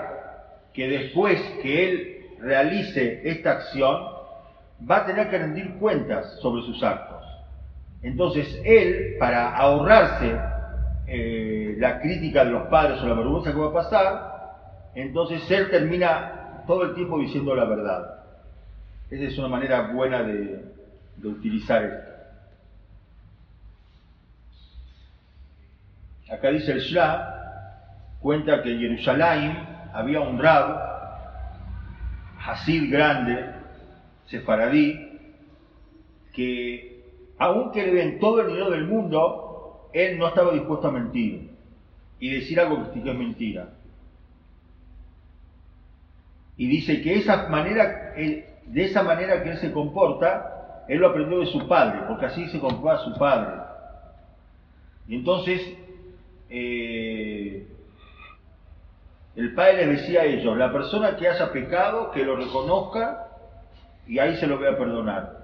[0.74, 4.20] que después que él realice esta acción
[4.90, 7.19] va a tener que rendir cuentas sobre sus actos.
[8.02, 10.40] Entonces él, para ahorrarse
[11.08, 14.30] eh, la crítica de los padres o la vergüenza que va a pasar,
[14.96, 18.20] entonces él termina todo el tiempo diciendo la verdad.
[19.10, 20.64] Esa es una manera buena de,
[21.24, 22.10] utilizar esto.
[26.32, 29.58] Acá dice el Shah, cuenta que en Jerusalén
[29.94, 30.88] había un rab,
[32.46, 33.46] Hasid grande,
[34.28, 35.20] sefaradí,
[36.34, 36.89] que
[37.40, 41.50] aunque le den todo el dinero del mundo, él no estaba dispuesto a mentir
[42.20, 43.70] y decir algo que es mentira.
[46.58, 51.40] Y dice que esa manera, de esa manera que él se comporta, él lo aprendió
[51.40, 53.62] de su padre, porque así se comportaba su padre.
[55.08, 55.62] Y entonces,
[56.50, 57.66] eh,
[59.38, 63.28] el padre les decía a ellos, la persona que haya pecado, que lo reconozca
[64.06, 65.39] y ahí se lo voy a perdonar.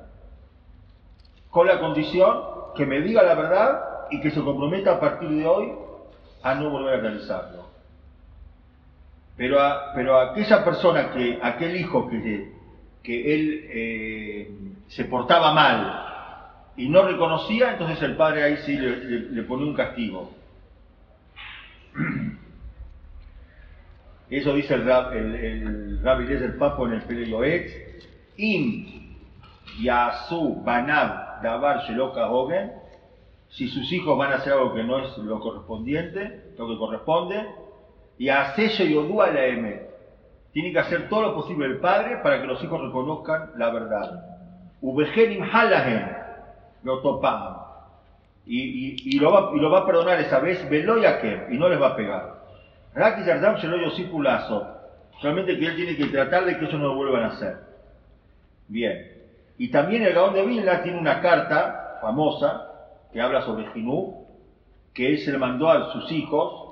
[1.56, 2.38] Con la condición
[2.76, 3.80] que me diga la verdad
[4.12, 5.72] y que se comprometa a partir de hoy
[6.44, 7.70] a no volver a realizarlo.
[9.38, 12.52] Pero a, pero a aquella persona, que, aquel hijo que,
[13.02, 14.52] que él eh,
[14.90, 18.98] se portaba mal y no reconocía, entonces el padre ahí sí le,
[19.32, 20.34] le, pone un castigo.
[24.30, 27.72] Eso dice el, rab, el, el Rabbi Eliezer Papo en el Peleioetz.
[28.36, 29.16] Im
[29.80, 32.30] Yasu Banab Davar Sheloka.
[33.50, 37.46] Si sus hijos van a hacer algo que no es lo correspondiente, lo que corresponde,
[38.18, 39.82] y a sello y odúa la M.
[40.52, 44.26] Tiene que hacer todo lo posible el padre para que los hijos reconozcan la verdad.
[44.82, 46.08] Ubegenim halahem
[46.84, 47.58] lo topam.
[48.48, 52.36] Y, lo va, lo a perdonar esa vez, veloyakem, y no les va a pegar.
[52.94, 54.68] Raki Yardam Yosif Lazo.
[55.20, 57.58] Solamente que él tiene que tratar de que ellos no lo vuelvan a hacer.
[58.68, 59.15] Bien.
[59.58, 62.72] Y también el Gaón de Vilna tiene una carta famosa
[63.12, 64.26] que habla sobre Jinú,
[64.94, 66.66] que él se le mandó a sus hijos,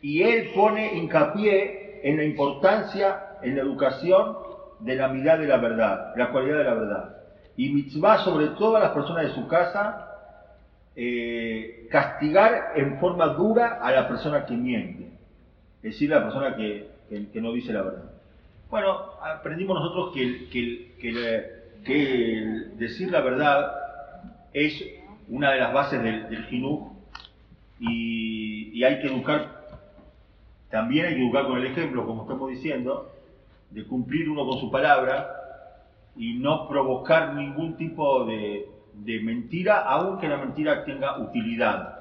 [0.00, 4.36] y él pone hincapié en la importancia en la educación
[4.80, 7.16] de la mirada de la verdad, la cualidad de la verdad.
[7.56, 10.08] Y mitzvah sobre todas las personas de su casa,
[10.94, 15.10] eh, castigar en forma dura a la persona que miente,
[15.76, 16.88] es decir, la persona que,
[17.34, 18.04] no dice la verdad.
[18.70, 23.72] Bueno, aprendimos nosotros que, que, que decir la verdad
[24.52, 24.84] es
[25.28, 26.46] una de las bases del, del
[27.80, 29.66] y hay que educar,
[30.70, 33.10] también hay que educar con el ejemplo, como estamos diciendo,
[33.70, 35.28] de cumplir uno con su palabra
[36.16, 41.96] y no provocar ningún tipo de, de mentira, aunque la mentira tenga utilidad.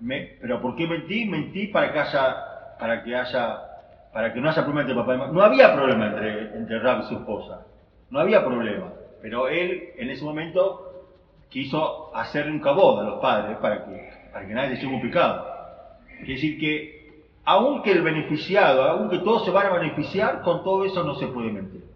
[0.00, 1.24] Me, pero ¿por qué mentí?
[1.26, 2.36] Mentí para que haya,
[2.78, 3.58] para que haya,
[4.12, 5.32] para que no haya problema entre papá y mamá.
[5.32, 7.66] No había problema entre, entre Rab y su esposa.
[8.08, 8.92] No había problema.
[9.22, 10.90] Pero él en ese momento
[11.48, 15.46] quiso hacerle un cabod a los padres para que, para que nadie se un pecado.
[16.18, 21.02] Quiere decir que, aunque el beneficiado, aunque todos se van a beneficiar, con todo eso
[21.02, 21.89] no se puede mentir.